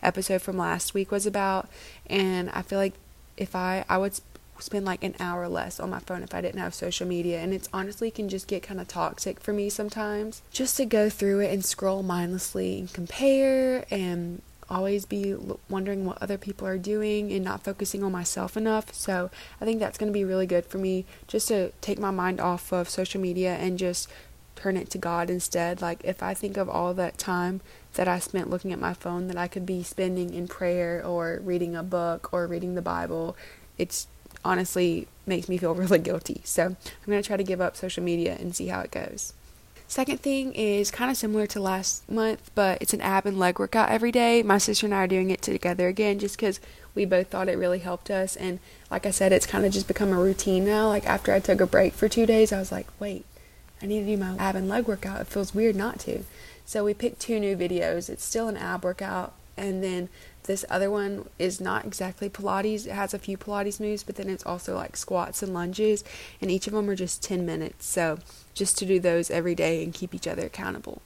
episode 0.03 0.43
from 0.43 0.59
last 0.59 0.93
week 0.93 1.13
was 1.13 1.25
about. 1.25 1.69
And 2.09 2.51
I 2.51 2.63
feel 2.63 2.81
like 2.81 2.95
if 3.37 3.55
I, 3.55 3.85
I 3.89 3.99
would 3.99 4.19
spend 4.59 4.85
like 4.87 5.05
an 5.05 5.15
hour 5.21 5.47
less 5.47 5.79
on 5.79 5.91
my 5.91 6.01
phone 6.01 6.25
if 6.25 6.35
I 6.35 6.41
didn't 6.41 6.61
have 6.61 6.75
social 6.75 7.07
media. 7.07 7.39
And 7.39 7.55
it's 7.55 7.69
honestly 7.73 8.11
can 8.11 8.29
just 8.29 8.49
get 8.49 8.65
kind 8.65 8.81
of 8.81 8.89
toxic 8.89 9.39
for 9.39 9.53
me 9.53 9.71
sometimes. 9.71 10.43
Just 10.51 10.77
to 10.79 10.85
go 10.85 11.09
through 11.09 11.41
it 11.41 11.53
and 11.53 11.65
scroll 11.65 12.03
mindlessly 12.03 12.81
and 12.81 12.93
compare 12.93 13.85
and 13.89 14.43
always 14.73 15.05
be 15.05 15.37
wondering 15.69 16.07
what 16.07 16.21
other 16.23 16.39
people 16.39 16.67
are 16.67 16.79
doing 16.79 17.31
and 17.31 17.45
not 17.45 17.63
focusing 17.63 18.03
on 18.03 18.11
myself 18.11 18.57
enough. 18.57 18.95
So 18.95 19.31
I 19.61 19.65
think 19.67 19.79
that's 19.79 19.99
going 19.99 20.11
to 20.11 20.19
be 20.19 20.25
really 20.25 20.47
good 20.47 20.65
for 20.65 20.79
me 20.79 21.05
just 21.29 21.49
to 21.49 21.73
take 21.83 21.99
my 21.99 22.11
mind 22.11 22.41
off 22.41 22.73
of 22.73 22.89
social 22.89 23.21
media 23.21 23.55
and 23.57 23.79
just 23.79 24.09
turn 24.57 24.77
it 24.77 24.89
to 24.91 24.99
God 24.99 25.29
instead. 25.29 25.83
Like 25.83 26.01
if 26.05 26.23
I 26.23 26.33
think 26.33 26.57
of 26.57 26.69
all 26.69 26.95
that 26.95 27.19
time 27.19 27.61
that 27.95 28.09
I 28.09 28.19
spent 28.19 28.49
looking 28.49 28.73
at 28.73 28.81
my 28.81 28.95
phone 28.95 29.29
that 29.29 29.37
I 29.37 29.47
could 29.47 29.67
be 29.67 29.83
spending 29.83 30.33
in 30.33 30.49
prayer 30.49 31.05
or 31.05 31.41
reading 31.45 31.77
a 31.77 31.83
book 31.83 32.31
or 32.33 32.47
reading 32.47 32.75
the 32.75 32.83
Bible, 32.83 33.37
it's 33.77 34.07
honestly 34.43 35.07
makes 35.27 35.49
me 35.49 35.59
feel 35.59 35.75
really 35.83 35.99
guilty. 35.99 36.41
So 36.45 36.65
I'm 36.65 37.07
going 37.07 37.23
to 37.23 37.27
try 37.27 37.37
to 37.37 37.45
give 37.45 37.61
up 37.61 37.77
social 37.77 38.03
media 38.03 38.37
and 38.41 38.57
see 38.57 38.69
how 38.69 38.81
it 38.81 38.91
goes. 38.91 39.35
Second 39.93 40.21
thing 40.21 40.55
is 40.55 40.91
kind 40.91 41.11
of 41.11 41.19
similar 41.19 41.47
to 41.49 41.61
last 41.61 42.11
month, 42.11 42.51
but 42.55 42.81
it's 42.81 42.95
an 42.95 43.03
ab 43.03 43.27
and 43.27 43.39
leg 43.39 43.59
workout 43.59 43.91
every 43.91 44.11
day. 44.11 44.43
My 44.43 44.57
sister 44.57 44.87
and 44.87 44.95
I 44.95 45.05
are 45.05 45.07
doing 45.07 45.29
it 45.29 45.43
together 45.43 45.87
again 45.87 46.19
just 46.19 46.39
because 46.39 46.61
we 46.95 47.05
both 47.05 47.27
thought 47.29 47.51
it 47.51 47.59
really 47.59 47.81
helped 47.81 48.11
us. 48.11 48.35
And 48.35 48.59
like 48.91 49.05
I 49.05 49.11
said, 49.11 49.33
it's 49.33 49.45
kind 49.45 49.67
of 49.67 49.73
just 49.73 49.87
become 49.87 50.11
a 50.11 50.19
routine 50.19 50.65
now. 50.65 50.89
Like 50.89 51.05
after 51.05 51.35
I 51.35 51.41
took 51.41 51.61
a 51.61 51.67
break 51.67 51.93
for 51.93 52.09
two 52.09 52.25
days, 52.25 52.55
I 52.55 52.59
was 52.59 52.73
like, 52.73 52.87
wait, 52.99 53.27
I 53.83 53.87
need 53.87 54.01
to 54.01 54.07
do 54.07 54.17
my 54.17 54.35
ab 54.39 54.57
and 54.57 54.67
leg 54.67 54.89
workout. 54.89 55.21
It 55.21 55.27
feels 55.27 55.55
weird 55.55 55.77
not 55.77 56.01
to. 56.01 56.25
So 56.65 56.87
we 56.87 56.95
picked 56.95 57.21
two 57.21 57.39
new 57.39 57.55
videos. 57.55 58.09
It's 58.09 58.25
still 58.25 58.49
an 58.49 58.57
ab 58.57 58.85
workout, 58.85 59.35
and 59.59 59.85
then 59.85 60.09
this 60.45 60.65
other 60.69 60.91
one 60.91 61.29
is 61.39 61.61
not 61.61 61.85
exactly 61.85 62.29
Pilates. 62.29 62.87
It 62.87 62.93
has 62.93 63.15
a 63.15 63.19
few 63.19 63.37
Pilates 63.37 63.79
moves, 63.81 64.03
but 64.03 64.17
then 64.17 64.29
it's 64.29 64.45
also 64.45 64.75
like 64.75 64.97
squats 64.97 65.43
and 65.43 65.55
lunges, 65.55 66.03
and 66.41 66.51
each 66.51 66.67
of 66.67 66.73
them 66.73 66.91
are 66.91 66.97
just 66.97 67.23
10 67.23 67.47
minutes. 67.47 67.87
So 67.87 68.19
just 68.55 68.77
to 68.79 68.87
do 68.87 68.99
those 68.99 69.31
every 69.31 69.55
day 69.55 69.85
and 69.85 69.95
keep 69.95 70.15
each 70.15 70.27
other 70.27 70.47
accountable. 70.47 71.01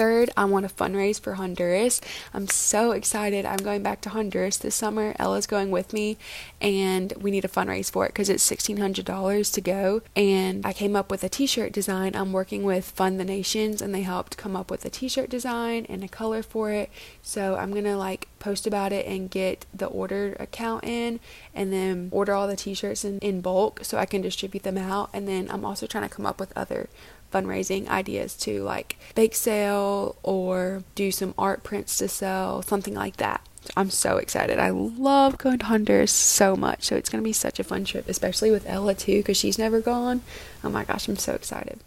Third, 0.00 0.30
I 0.34 0.46
want 0.46 0.66
to 0.66 0.74
fundraise 0.74 1.20
for 1.20 1.34
Honduras. 1.34 2.00
I'm 2.32 2.48
so 2.48 2.92
excited. 2.92 3.44
I'm 3.44 3.58
going 3.58 3.82
back 3.82 4.00
to 4.00 4.08
Honduras 4.08 4.56
this 4.56 4.74
summer. 4.74 5.14
Ella's 5.18 5.46
going 5.46 5.70
with 5.70 5.92
me, 5.92 6.16
and 6.58 7.12
we 7.20 7.30
need 7.30 7.42
to 7.42 7.48
fundraise 7.48 7.90
for 7.90 8.06
it 8.06 8.14
because 8.14 8.30
it's 8.30 8.50
$1,600 8.50 9.52
to 9.52 9.60
go. 9.60 10.00
And 10.16 10.64
I 10.64 10.72
came 10.72 10.96
up 10.96 11.10
with 11.10 11.22
a 11.22 11.28
t 11.28 11.46
shirt 11.46 11.72
design. 11.72 12.16
I'm 12.16 12.32
working 12.32 12.62
with 12.62 12.90
Fund 12.92 13.20
the 13.20 13.26
Nations, 13.26 13.82
and 13.82 13.94
they 13.94 14.00
helped 14.00 14.38
come 14.38 14.56
up 14.56 14.70
with 14.70 14.86
a 14.86 14.88
t 14.88 15.06
shirt 15.06 15.28
design 15.28 15.84
and 15.90 16.02
a 16.02 16.08
color 16.08 16.42
for 16.42 16.70
it. 16.70 16.88
So 17.20 17.56
I'm 17.56 17.72
going 17.72 17.84
to 17.84 17.98
like 17.98 18.26
post 18.38 18.66
about 18.66 18.94
it 18.94 19.04
and 19.04 19.30
get 19.30 19.66
the 19.74 19.84
order 19.84 20.34
account 20.40 20.82
in 20.84 21.20
and 21.54 21.74
then 21.74 22.08
order 22.10 22.32
all 22.32 22.48
the 22.48 22.56
t 22.56 22.72
shirts 22.72 23.04
in, 23.04 23.18
in 23.18 23.42
bulk 23.42 23.80
so 23.84 23.98
I 23.98 24.06
can 24.06 24.22
distribute 24.22 24.62
them 24.62 24.78
out. 24.78 25.10
And 25.12 25.28
then 25.28 25.50
I'm 25.50 25.66
also 25.66 25.86
trying 25.86 26.08
to 26.08 26.14
come 26.14 26.24
up 26.24 26.40
with 26.40 26.56
other 26.56 26.88
fundraising 27.32 27.88
ideas 27.88 28.34
to 28.38 28.62
like 28.62 28.96
bake 29.14 29.34
sale 29.34 30.16
or 30.22 30.82
do 30.94 31.10
some 31.10 31.34
art 31.38 31.62
prints 31.62 31.96
to 31.98 32.08
sell, 32.08 32.62
something 32.62 32.94
like 32.94 33.16
that. 33.18 33.46
I'm 33.76 33.90
so 33.90 34.16
excited. 34.16 34.58
I 34.58 34.70
love 34.70 35.38
going 35.38 35.58
to 35.58 35.66
Honduras 35.66 36.12
so 36.12 36.56
much. 36.56 36.84
So 36.84 36.96
it's 36.96 37.10
going 37.10 37.22
to 37.22 37.28
be 37.28 37.32
such 37.32 37.60
a 37.60 37.64
fun 37.64 37.84
trip, 37.84 38.08
especially 38.08 38.50
with 38.50 38.68
Ella 38.68 38.94
too, 38.94 39.18
because 39.18 39.36
she's 39.36 39.58
never 39.58 39.80
gone. 39.80 40.22
Oh 40.64 40.70
my 40.70 40.84
gosh, 40.84 41.08
I'm 41.08 41.16
so 41.16 41.34
excited. 41.34 41.78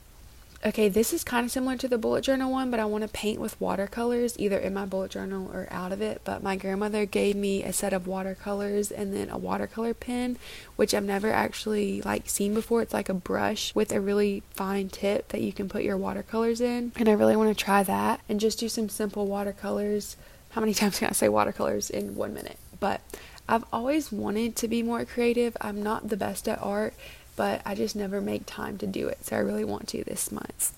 Okay, 0.65 0.87
this 0.87 1.11
is 1.11 1.25
kind 1.25 1.45
of 1.45 1.51
similar 1.51 1.75
to 1.75 1.89
the 1.89 1.97
bullet 1.97 2.23
journal 2.23 2.49
one, 2.49 2.71
but 2.71 2.79
I 2.79 2.85
want 2.85 3.01
to 3.01 3.09
paint 3.09 3.41
with 3.41 3.59
watercolors 3.59 4.39
either 4.39 4.57
in 4.57 4.73
my 4.73 4.85
bullet 4.85 5.11
journal 5.11 5.51
or 5.53 5.67
out 5.69 5.91
of 5.91 6.01
it. 6.01 6.21
But 6.23 6.41
my 6.41 6.55
grandmother 6.55 7.05
gave 7.05 7.35
me 7.35 7.63
a 7.63 7.73
set 7.73 7.91
of 7.91 8.07
watercolors 8.07 8.89
and 8.89 9.13
then 9.13 9.29
a 9.29 9.37
watercolor 9.37 9.93
pen, 9.93 10.37
which 10.77 10.93
I've 10.93 11.03
never 11.03 11.29
actually 11.29 12.01
like 12.03 12.29
seen 12.29 12.53
before. 12.53 12.81
It's 12.81 12.93
like 12.93 13.09
a 13.09 13.13
brush 13.13 13.75
with 13.75 13.91
a 13.91 13.99
really 13.99 14.41
fine 14.51 14.87
tip 14.87 15.27
that 15.29 15.41
you 15.41 15.51
can 15.51 15.67
put 15.67 15.83
your 15.83 15.97
watercolors 15.97 16.61
in, 16.61 16.93
and 16.95 17.09
I 17.09 17.13
really 17.13 17.35
want 17.35 17.55
to 17.55 17.61
try 17.61 17.83
that 17.83 18.21
and 18.29 18.39
just 18.39 18.59
do 18.59 18.69
some 18.69 18.87
simple 18.87 19.27
watercolors. 19.27 20.15
How 20.51 20.61
many 20.61 20.73
times 20.73 20.97
can 20.97 21.09
I 21.09 21.11
say 21.11 21.27
watercolors 21.27 21.89
in 21.89 22.15
1 22.15 22.33
minute? 22.33 22.57
But 22.79 23.01
I've 23.49 23.65
always 23.73 24.13
wanted 24.13 24.55
to 24.57 24.69
be 24.69 24.81
more 24.81 25.03
creative. 25.03 25.57
I'm 25.59 25.83
not 25.83 26.07
the 26.07 26.15
best 26.15 26.47
at 26.47 26.63
art 26.63 26.93
but 27.35 27.61
I 27.65 27.75
just 27.75 27.95
never 27.95 28.21
make 28.21 28.45
time 28.45 28.77
to 28.79 28.87
do 28.87 29.07
it. 29.07 29.25
So 29.25 29.35
I 29.35 29.39
really 29.39 29.65
want 29.65 29.87
to 29.89 30.03
this 30.03 30.31
month. 30.31 30.73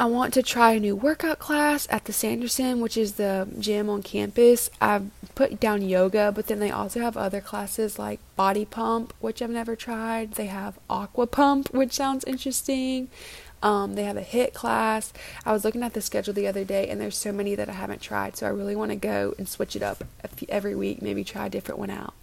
I 0.00 0.04
want 0.04 0.32
to 0.34 0.44
try 0.44 0.74
a 0.74 0.80
new 0.80 0.94
workout 0.94 1.40
class 1.40 1.88
at 1.90 2.04
the 2.04 2.12
Sanderson, 2.12 2.80
which 2.80 2.96
is 2.96 3.14
the 3.14 3.48
gym 3.58 3.90
on 3.90 4.04
campus. 4.04 4.70
I've 4.80 5.10
put 5.34 5.58
down 5.58 5.82
yoga, 5.82 6.30
but 6.30 6.46
then 6.46 6.60
they 6.60 6.70
also 6.70 7.00
have 7.00 7.16
other 7.16 7.40
classes 7.40 7.98
like 7.98 8.20
body 8.36 8.64
pump, 8.64 9.12
which 9.18 9.42
I've 9.42 9.50
never 9.50 9.74
tried. 9.74 10.34
They 10.34 10.46
have 10.46 10.78
aqua 10.88 11.26
pump, 11.26 11.70
which 11.74 11.94
sounds 11.94 12.22
interesting. 12.24 13.08
Um, 13.60 13.96
they 13.96 14.04
have 14.04 14.16
a 14.16 14.22
HIIT 14.22 14.52
class. 14.52 15.12
I 15.44 15.52
was 15.52 15.64
looking 15.64 15.82
at 15.82 15.94
the 15.94 16.00
schedule 16.00 16.32
the 16.32 16.46
other 16.46 16.62
day, 16.62 16.88
and 16.88 17.00
there's 17.00 17.16
so 17.16 17.32
many 17.32 17.56
that 17.56 17.68
I 17.68 17.72
haven't 17.72 18.00
tried. 18.00 18.36
So 18.36 18.46
I 18.46 18.50
really 18.50 18.76
want 18.76 18.92
to 18.92 18.96
go 18.96 19.34
and 19.36 19.48
switch 19.48 19.74
it 19.74 19.82
up 19.82 20.04
every 20.48 20.76
week, 20.76 21.02
maybe 21.02 21.24
try 21.24 21.46
a 21.46 21.50
different 21.50 21.80
one 21.80 21.90
out. 21.90 22.14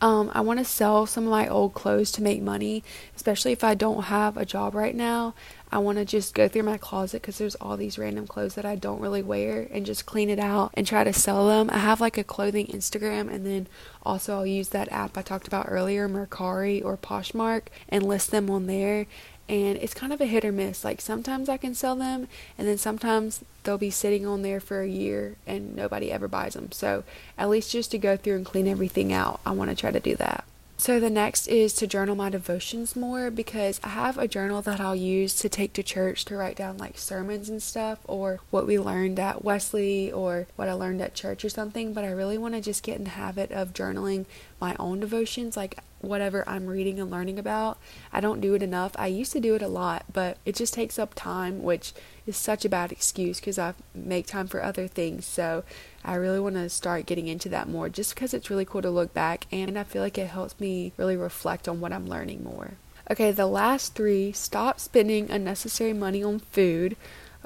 Um, 0.00 0.30
I 0.34 0.42
want 0.42 0.58
to 0.58 0.64
sell 0.64 1.06
some 1.06 1.24
of 1.24 1.30
my 1.30 1.48
old 1.48 1.72
clothes 1.72 2.12
to 2.12 2.22
make 2.22 2.42
money, 2.42 2.84
especially 3.14 3.52
if 3.52 3.64
I 3.64 3.74
don't 3.74 4.04
have 4.04 4.36
a 4.36 4.44
job 4.44 4.74
right 4.74 4.94
now. 4.94 5.34
I 5.72 5.78
want 5.78 5.98
to 5.98 6.04
just 6.04 6.34
go 6.34 6.48
through 6.48 6.62
my 6.64 6.76
closet 6.76 7.22
because 7.22 7.38
there's 7.38 7.54
all 7.56 7.76
these 7.76 7.98
random 7.98 8.26
clothes 8.26 8.54
that 8.54 8.64
I 8.64 8.76
don't 8.76 9.00
really 9.00 9.22
wear 9.22 9.66
and 9.72 9.86
just 9.86 10.06
clean 10.06 10.30
it 10.30 10.38
out 10.38 10.70
and 10.74 10.86
try 10.86 11.02
to 11.02 11.12
sell 11.12 11.48
them. 11.48 11.70
I 11.70 11.78
have 11.78 12.00
like 12.00 12.18
a 12.18 12.24
clothing 12.24 12.66
Instagram 12.66 13.32
and 13.32 13.44
then 13.44 13.66
also 14.04 14.34
I'll 14.34 14.46
use 14.46 14.68
that 14.68 14.92
app 14.92 15.16
I 15.16 15.22
talked 15.22 15.48
about 15.48 15.66
earlier, 15.68 16.08
Mercari 16.08 16.84
or 16.84 16.96
Poshmark, 16.96 17.62
and 17.88 18.06
list 18.06 18.30
them 18.30 18.50
on 18.50 18.66
there 18.66 19.06
and 19.48 19.78
it's 19.78 19.94
kind 19.94 20.12
of 20.12 20.20
a 20.20 20.26
hit 20.26 20.44
or 20.44 20.52
miss. 20.52 20.84
Like 20.84 21.00
sometimes 21.00 21.48
I 21.48 21.56
can 21.56 21.74
sell 21.74 21.96
them, 21.96 22.28
and 22.58 22.66
then 22.66 22.78
sometimes 22.78 23.44
they'll 23.62 23.78
be 23.78 23.90
sitting 23.90 24.26
on 24.26 24.42
there 24.42 24.60
for 24.60 24.80
a 24.80 24.88
year 24.88 25.36
and 25.46 25.74
nobody 25.74 26.12
ever 26.12 26.28
buys 26.28 26.54
them. 26.54 26.72
So 26.72 27.04
at 27.36 27.48
least 27.48 27.72
just 27.72 27.90
to 27.90 27.98
go 27.98 28.16
through 28.16 28.36
and 28.36 28.46
clean 28.46 28.68
everything 28.68 29.12
out, 29.12 29.40
I 29.44 29.50
want 29.52 29.70
to 29.70 29.76
try 29.76 29.90
to 29.90 30.00
do 30.00 30.14
that. 30.16 30.44
So 30.78 31.00
the 31.00 31.08
next 31.08 31.46
is 31.46 31.72
to 31.74 31.86
journal 31.86 32.14
my 32.14 32.28
devotions 32.28 32.94
more 32.94 33.30
because 33.30 33.80
I 33.82 33.88
have 33.88 34.18
a 34.18 34.28
journal 34.28 34.60
that 34.60 34.78
I'll 34.78 34.94
use 34.94 35.34
to 35.36 35.48
take 35.48 35.72
to 35.72 35.82
church 35.82 36.26
to 36.26 36.36
write 36.36 36.56
down 36.56 36.76
like 36.76 36.98
sermons 36.98 37.48
and 37.48 37.62
stuff 37.62 38.00
or 38.04 38.40
what 38.50 38.66
we 38.66 38.78
learned 38.78 39.18
at 39.18 39.42
Wesley 39.42 40.12
or 40.12 40.46
what 40.56 40.68
I 40.68 40.74
learned 40.74 41.00
at 41.00 41.14
church 41.14 41.46
or 41.46 41.48
something, 41.48 41.94
but 41.94 42.04
I 42.04 42.10
really 42.10 42.36
want 42.36 42.54
to 42.54 42.60
just 42.60 42.82
get 42.82 42.98
in 42.98 43.04
the 43.04 43.10
habit 43.10 43.50
of 43.52 43.72
journaling 43.72 44.26
my 44.60 44.74
own 44.78 45.00
devotions 45.00 45.56
like 45.56 45.78
whatever 46.00 46.44
I'm 46.48 46.66
reading 46.66 47.00
and 47.00 47.10
learning 47.10 47.38
about. 47.38 47.78
I 48.12 48.20
don't 48.20 48.40
do 48.40 48.54
it 48.54 48.62
enough. 48.62 48.92
I 48.96 49.06
used 49.06 49.32
to 49.32 49.40
do 49.40 49.54
it 49.54 49.62
a 49.62 49.68
lot, 49.68 50.04
but 50.12 50.38
it 50.44 50.54
just 50.54 50.74
takes 50.74 50.98
up 50.98 51.14
time, 51.14 51.62
which 51.62 51.92
is 52.26 52.36
such 52.36 52.64
a 52.64 52.68
bad 52.68 52.92
excuse 52.92 53.40
because 53.40 53.58
I 53.58 53.74
make 53.94 54.26
time 54.26 54.46
for 54.46 54.62
other 54.62 54.86
things. 54.86 55.26
So 55.26 55.64
I 56.04 56.14
really 56.14 56.40
want 56.40 56.54
to 56.56 56.68
start 56.68 57.06
getting 57.06 57.28
into 57.28 57.48
that 57.50 57.68
more 57.68 57.88
just 57.88 58.14
because 58.14 58.34
it's 58.34 58.50
really 58.50 58.64
cool 58.64 58.82
to 58.82 58.90
look 58.90 59.12
back 59.12 59.46
and 59.50 59.78
I 59.78 59.84
feel 59.84 60.02
like 60.02 60.18
it 60.18 60.28
helps 60.28 60.58
me 60.60 60.92
really 60.96 61.16
reflect 61.16 61.68
on 61.68 61.80
what 61.80 61.92
I'm 61.92 62.06
learning 62.06 62.44
more. 62.44 62.72
Okay, 63.10 63.30
the 63.30 63.46
last 63.46 63.94
three 63.94 64.32
stop 64.32 64.80
spending 64.80 65.30
unnecessary 65.30 65.92
money 65.92 66.24
on 66.24 66.40
food. 66.40 66.96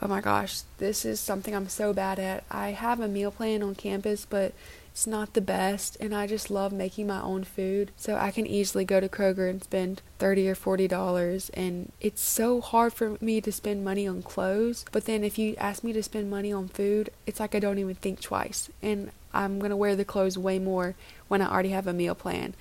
Oh 0.01 0.09
my 0.09 0.23
gosh, 0.23 0.62
this 0.79 1.05
is 1.05 1.20
something 1.20 1.55
I'm 1.55 1.68
so 1.68 1.92
bad 1.92 2.18
at. 2.18 2.44
I 2.51 2.70
have 2.70 3.01
a 3.01 3.09
meal 3.09 3.31
plan 3.31 3.62
on 3.62 3.75
campus, 3.75 4.25
but 4.25 4.55
it's 4.92 5.07
not 5.07 5.35
the 5.35 5.40
best, 5.40 5.96
and 6.00 6.14
I 6.14 6.26
just 6.26 6.50
love 6.50 6.72
making 6.72 7.07
my 7.07 7.20
own 7.20 7.44
food. 7.44 7.92
So 7.96 8.16
I 8.16 8.31
can 8.31 8.46
easily 8.46 8.85
go 8.85 9.00
to 9.00 9.09
Kroger 9.09 9.48
and 9.48 9.62
spend 9.62 10.03
30 10.18 10.48
or 10.48 10.55
40 10.55 10.88
dollars, 10.88 11.50
and 11.55 11.92
it's 12.00 12.22
so 12.22 12.61
hard 12.61 12.92
for 12.92 13.16
me 13.20 13.40
to 13.40 13.53
spend 13.53 13.85
money 13.85 14.07
on 14.07 14.22
clothes. 14.22 14.85
But 14.92 15.07
then 15.07 15.24
if 15.24 15.38
you 15.38 15.55
ask 15.59 15.85
me 15.85 15.92
to 15.92 16.03
spend 16.03 16.31
money 16.31 16.53
on 16.53 16.68
food, 16.68 17.11
it's 17.26 17.40
like 17.40 17.55
I 17.55 17.61
don't 17.61 17.79
even 17.79 17.94
think 17.94 18.20
twice, 18.20 18.70
and 18.83 19.11
I'm 19.33 19.59
gonna 19.59 19.76
wear 19.76 19.96
the 19.96 20.05
clothes 20.05 20.37
way 20.37 20.59
more 20.59 20.94
when 21.29 21.40
I 21.40 21.50
already 21.50 21.70
have 21.70 21.87
a 21.87 21.92
meal 21.92 22.14
plan. 22.14 22.55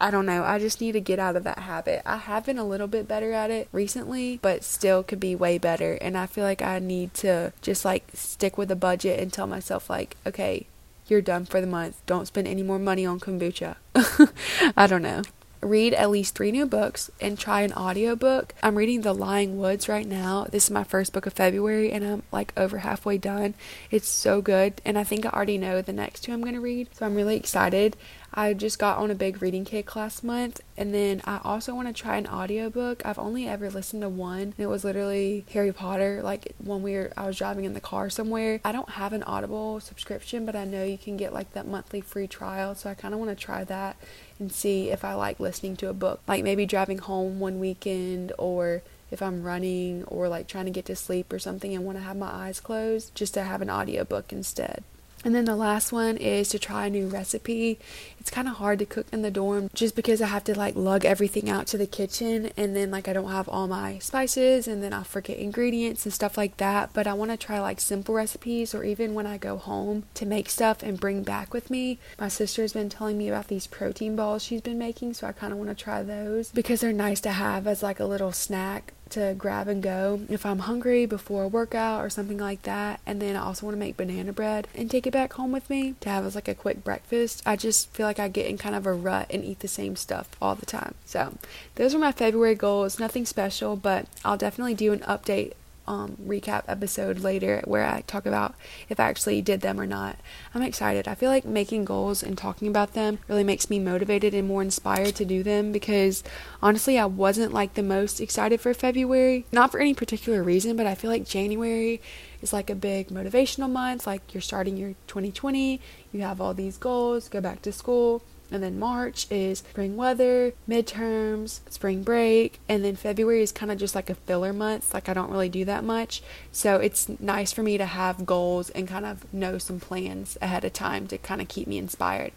I 0.00 0.10
don't 0.10 0.26
know. 0.26 0.42
I 0.42 0.58
just 0.58 0.80
need 0.80 0.92
to 0.92 1.00
get 1.00 1.18
out 1.18 1.36
of 1.36 1.44
that 1.44 1.60
habit. 1.60 2.02
I 2.04 2.16
have 2.16 2.44
been 2.44 2.58
a 2.58 2.66
little 2.66 2.88
bit 2.88 3.06
better 3.06 3.32
at 3.32 3.50
it 3.50 3.68
recently, 3.72 4.38
but 4.42 4.64
still 4.64 5.02
could 5.02 5.20
be 5.20 5.36
way 5.36 5.56
better. 5.56 5.94
And 5.94 6.18
I 6.18 6.26
feel 6.26 6.44
like 6.44 6.60
I 6.60 6.78
need 6.78 7.14
to 7.14 7.52
just 7.62 7.84
like 7.84 8.04
stick 8.12 8.58
with 8.58 8.70
a 8.70 8.76
budget 8.76 9.20
and 9.20 9.32
tell 9.32 9.46
myself, 9.46 9.88
like, 9.88 10.16
okay, 10.26 10.66
you're 11.06 11.22
done 11.22 11.44
for 11.44 11.60
the 11.60 11.66
month. 11.66 12.00
Don't 12.06 12.26
spend 12.26 12.48
any 12.48 12.62
more 12.62 12.78
money 12.78 13.04
on 13.06 13.20
kombucha. 13.20 13.76
I 14.76 14.86
don't 14.86 15.02
know. 15.02 15.22
Read 15.60 15.94
at 15.94 16.10
least 16.10 16.34
three 16.34 16.52
new 16.52 16.66
books 16.66 17.10
and 17.22 17.38
try 17.38 17.62
an 17.62 17.72
audiobook. 17.72 18.54
I'm 18.62 18.76
reading 18.76 19.00
The 19.00 19.14
Lying 19.14 19.56
Woods 19.56 19.88
right 19.88 20.06
now. 20.06 20.46
This 20.50 20.64
is 20.64 20.70
my 20.70 20.84
first 20.84 21.14
book 21.14 21.24
of 21.24 21.32
February 21.32 21.90
and 21.90 22.04
I'm 22.04 22.22
like 22.30 22.52
over 22.54 22.78
halfway 22.78 23.16
done. 23.16 23.54
It's 23.90 24.08
so 24.08 24.42
good 24.42 24.82
and 24.84 24.98
I 24.98 25.04
think 25.04 25.24
I 25.24 25.30
already 25.30 25.56
know 25.56 25.80
the 25.80 25.94
next 25.94 26.20
two 26.20 26.34
I'm 26.34 26.42
going 26.42 26.54
to 26.54 26.60
read. 26.60 26.94
So 26.94 27.06
I'm 27.06 27.14
really 27.14 27.36
excited. 27.36 27.96
I 28.36 28.52
just 28.52 28.80
got 28.80 28.98
on 28.98 29.12
a 29.12 29.14
big 29.14 29.40
reading 29.40 29.64
kick 29.64 29.94
last 29.94 30.24
month 30.24 30.60
and 30.76 30.92
then 30.92 31.22
I 31.24 31.40
also 31.44 31.72
want 31.72 31.86
to 31.86 31.94
try 31.94 32.16
an 32.16 32.26
audiobook. 32.26 33.06
I've 33.06 33.18
only 33.18 33.46
ever 33.46 33.70
listened 33.70 34.02
to 34.02 34.08
one. 34.08 34.40
And 34.40 34.54
it 34.58 34.66
was 34.66 34.82
literally 34.82 35.44
Harry 35.52 35.72
Potter 35.72 36.20
like 36.20 36.52
when 36.58 36.82
we 36.82 36.94
were 36.94 37.12
I 37.16 37.26
was 37.26 37.38
driving 37.38 37.64
in 37.64 37.74
the 37.74 37.80
car 37.80 38.10
somewhere. 38.10 38.60
I 38.64 38.72
don't 38.72 38.90
have 38.90 39.12
an 39.12 39.22
Audible 39.22 39.78
subscription, 39.78 40.44
but 40.44 40.56
I 40.56 40.64
know 40.64 40.82
you 40.82 40.98
can 40.98 41.16
get 41.16 41.32
like 41.32 41.52
that 41.52 41.68
monthly 41.68 42.00
free 42.00 42.26
trial, 42.26 42.74
so 42.74 42.90
I 42.90 42.94
kind 42.94 43.14
of 43.14 43.20
want 43.20 43.30
to 43.30 43.44
try 43.44 43.62
that 43.62 43.96
and 44.40 44.50
see 44.50 44.90
if 44.90 45.04
I 45.04 45.14
like 45.14 45.38
listening 45.38 45.76
to 45.76 45.88
a 45.88 45.94
book. 45.94 46.20
Like 46.26 46.42
maybe 46.42 46.66
driving 46.66 46.98
home 46.98 47.38
one 47.38 47.60
weekend 47.60 48.32
or 48.36 48.82
if 49.12 49.22
I'm 49.22 49.44
running 49.44 50.02
or 50.04 50.28
like 50.28 50.48
trying 50.48 50.64
to 50.64 50.72
get 50.72 50.86
to 50.86 50.96
sleep 50.96 51.32
or 51.32 51.38
something 51.38 51.72
and 51.72 51.84
want 51.84 51.98
to 51.98 52.04
have 52.04 52.16
my 52.16 52.30
eyes 52.30 52.58
closed, 52.58 53.14
just 53.14 53.34
to 53.34 53.44
have 53.44 53.62
an 53.62 53.70
audiobook 53.70 54.32
instead. 54.32 54.82
And 55.24 55.34
then 55.34 55.46
the 55.46 55.56
last 55.56 55.90
one 55.90 56.16
is 56.18 56.50
to 56.50 56.58
try 56.58 56.86
a 56.86 56.90
new 56.90 57.08
recipe. 57.08 57.78
It's 58.20 58.30
kind 58.30 58.46
of 58.46 58.56
hard 58.56 58.78
to 58.80 58.86
cook 58.86 59.06
in 59.12 59.22
the 59.22 59.30
dorm 59.30 59.70
just 59.74 59.96
because 59.96 60.20
I 60.20 60.26
have 60.26 60.44
to 60.44 60.58
like 60.58 60.76
lug 60.76 61.04
everything 61.04 61.48
out 61.48 61.66
to 61.68 61.78
the 61.78 61.86
kitchen 61.86 62.50
and 62.56 62.76
then 62.76 62.90
like 62.90 63.08
I 63.08 63.12
don't 63.12 63.30
have 63.30 63.48
all 63.48 63.66
my 63.66 63.98
spices 63.98 64.68
and 64.68 64.82
then 64.82 64.92
I 64.92 65.02
forget 65.02 65.38
ingredients 65.38 66.04
and 66.04 66.12
stuff 66.12 66.36
like 66.36 66.58
that. 66.58 66.90
But 66.92 67.06
I 67.06 67.14
want 67.14 67.30
to 67.30 67.36
try 67.36 67.58
like 67.60 67.80
simple 67.80 68.14
recipes 68.14 68.74
or 68.74 68.84
even 68.84 69.14
when 69.14 69.26
I 69.26 69.38
go 69.38 69.56
home 69.56 70.04
to 70.14 70.26
make 70.26 70.48
stuff 70.50 70.82
and 70.82 71.00
bring 71.00 71.22
back 71.22 71.52
with 71.52 71.70
me. 71.70 71.98
My 72.18 72.28
sister's 72.28 72.72
been 72.72 72.88
telling 72.88 73.18
me 73.18 73.28
about 73.28 73.48
these 73.48 73.66
protein 73.66 74.16
balls 74.16 74.42
she's 74.42 74.60
been 74.60 74.78
making, 74.78 75.14
so 75.14 75.26
I 75.26 75.32
kind 75.32 75.52
of 75.52 75.58
want 75.58 75.70
to 75.70 75.74
try 75.74 76.02
those 76.02 76.50
because 76.50 76.80
they're 76.80 76.92
nice 76.92 77.20
to 77.22 77.30
have 77.30 77.66
as 77.66 77.82
like 77.82 78.00
a 78.00 78.04
little 78.04 78.32
snack 78.32 78.92
to 79.14 79.34
grab 79.36 79.68
and 79.68 79.82
go 79.82 80.20
if 80.28 80.44
I'm 80.44 80.60
hungry 80.60 81.06
before 81.06 81.44
a 81.44 81.48
workout 81.48 82.04
or 82.04 82.10
something 82.10 82.38
like 82.38 82.62
that. 82.62 83.00
And 83.06 83.20
then 83.20 83.36
I 83.36 83.42
also 83.42 83.66
want 83.66 83.74
to 83.76 83.80
make 83.80 83.96
banana 83.96 84.32
bread 84.32 84.68
and 84.74 84.90
take 84.90 85.06
it 85.06 85.12
back 85.12 85.32
home 85.34 85.52
with 85.52 85.68
me 85.70 85.94
to 86.00 86.08
have 86.08 86.24
as 86.24 86.34
like 86.34 86.48
a 86.48 86.54
quick 86.54 86.84
breakfast. 86.84 87.42
I 87.46 87.56
just 87.56 87.90
feel 87.90 88.06
like 88.06 88.18
I 88.18 88.28
get 88.28 88.46
in 88.46 88.58
kind 88.58 88.74
of 88.74 88.86
a 88.86 88.92
rut 88.92 89.26
and 89.30 89.44
eat 89.44 89.60
the 89.60 89.68
same 89.68 89.96
stuff 89.96 90.28
all 90.40 90.54
the 90.54 90.66
time. 90.66 90.94
So 91.06 91.34
those 91.76 91.94
are 91.94 91.98
my 91.98 92.12
February 92.12 92.54
goals. 92.54 93.00
Nothing 93.00 93.26
special, 93.26 93.76
but 93.76 94.06
I'll 94.24 94.36
definitely 94.36 94.74
do 94.74 94.92
an 94.92 95.00
update 95.00 95.52
um, 95.86 96.16
recap 96.26 96.64
episode 96.66 97.20
later 97.20 97.62
where 97.64 97.84
I 97.86 98.02
talk 98.02 98.26
about 98.26 98.54
if 98.88 98.98
I 98.98 99.04
actually 99.04 99.42
did 99.42 99.60
them 99.60 99.80
or 99.80 99.86
not. 99.86 100.18
I'm 100.54 100.62
excited. 100.62 101.06
I 101.06 101.14
feel 101.14 101.30
like 101.30 101.44
making 101.44 101.84
goals 101.84 102.22
and 102.22 102.36
talking 102.36 102.68
about 102.68 102.94
them 102.94 103.18
really 103.28 103.44
makes 103.44 103.68
me 103.68 103.78
motivated 103.78 104.34
and 104.34 104.48
more 104.48 104.62
inspired 104.62 105.14
to 105.16 105.24
do 105.24 105.42
them 105.42 105.72
because 105.72 106.22
honestly, 106.62 106.98
I 106.98 107.06
wasn't 107.06 107.52
like 107.52 107.74
the 107.74 107.82
most 107.82 108.20
excited 108.20 108.60
for 108.60 108.72
February. 108.74 109.44
Not 109.52 109.70
for 109.70 109.80
any 109.80 109.94
particular 109.94 110.42
reason, 110.42 110.76
but 110.76 110.86
I 110.86 110.94
feel 110.94 111.10
like 111.10 111.26
January 111.26 112.00
is 112.42 112.52
like 112.52 112.70
a 112.70 112.74
big 112.74 113.08
motivational 113.08 113.70
month. 113.70 114.06
Like 114.06 114.34
you're 114.34 114.40
starting 114.40 114.76
your 114.76 114.94
2020, 115.06 115.80
you 116.12 116.20
have 116.22 116.40
all 116.40 116.54
these 116.54 116.76
goals, 116.76 117.28
go 117.28 117.40
back 117.40 117.62
to 117.62 117.72
school 117.72 118.22
and 118.54 118.62
then 118.62 118.78
March 118.78 119.26
is 119.32 119.58
spring 119.58 119.96
weather, 119.96 120.52
midterms, 120.68 121.58
spring 121.68 122.04
break, 122.04 122.60
and 122.68 122.84
then 122.84 122.94
February 122.94 123.42
is 123.42 123.50
kind 123.50 123.72
of 123.72 123.78
just 123.78 123.96
like 123.96 124.08
a 124.08 124.14
filler 124.14 124.52
month. 124.52 124.94
Like 124.94 125.08
I 125.08 125.12
don't 125.12 125.30
really 125.30 125.48
do 125.48 125.64
that 125.64 125.82
much. 125.82 126.22
So 126.52 126.76
it's 126.76 127.08
nice 127.18 127.50
for 127.50 127.64
me 127.64 127.78
to 127.78 127.84
have 127.84 128.24
goals 128.24 128.70
and 128.70 128.86
kind 128.86 129.06
of 129.06 129.32
know 129.34 129.58
some 129.58 129.80
plans 129.80 130.38
ahead 130.40 130.64
of 130.64 130.72
time 130.72 131.08
to 131.08 131.18
kind 131.18 131.40
of 131.40 131.48
keep 131.48 131.66
me 131.66 131.78
inspired. 131.78 132.30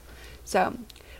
So 0.44 0.80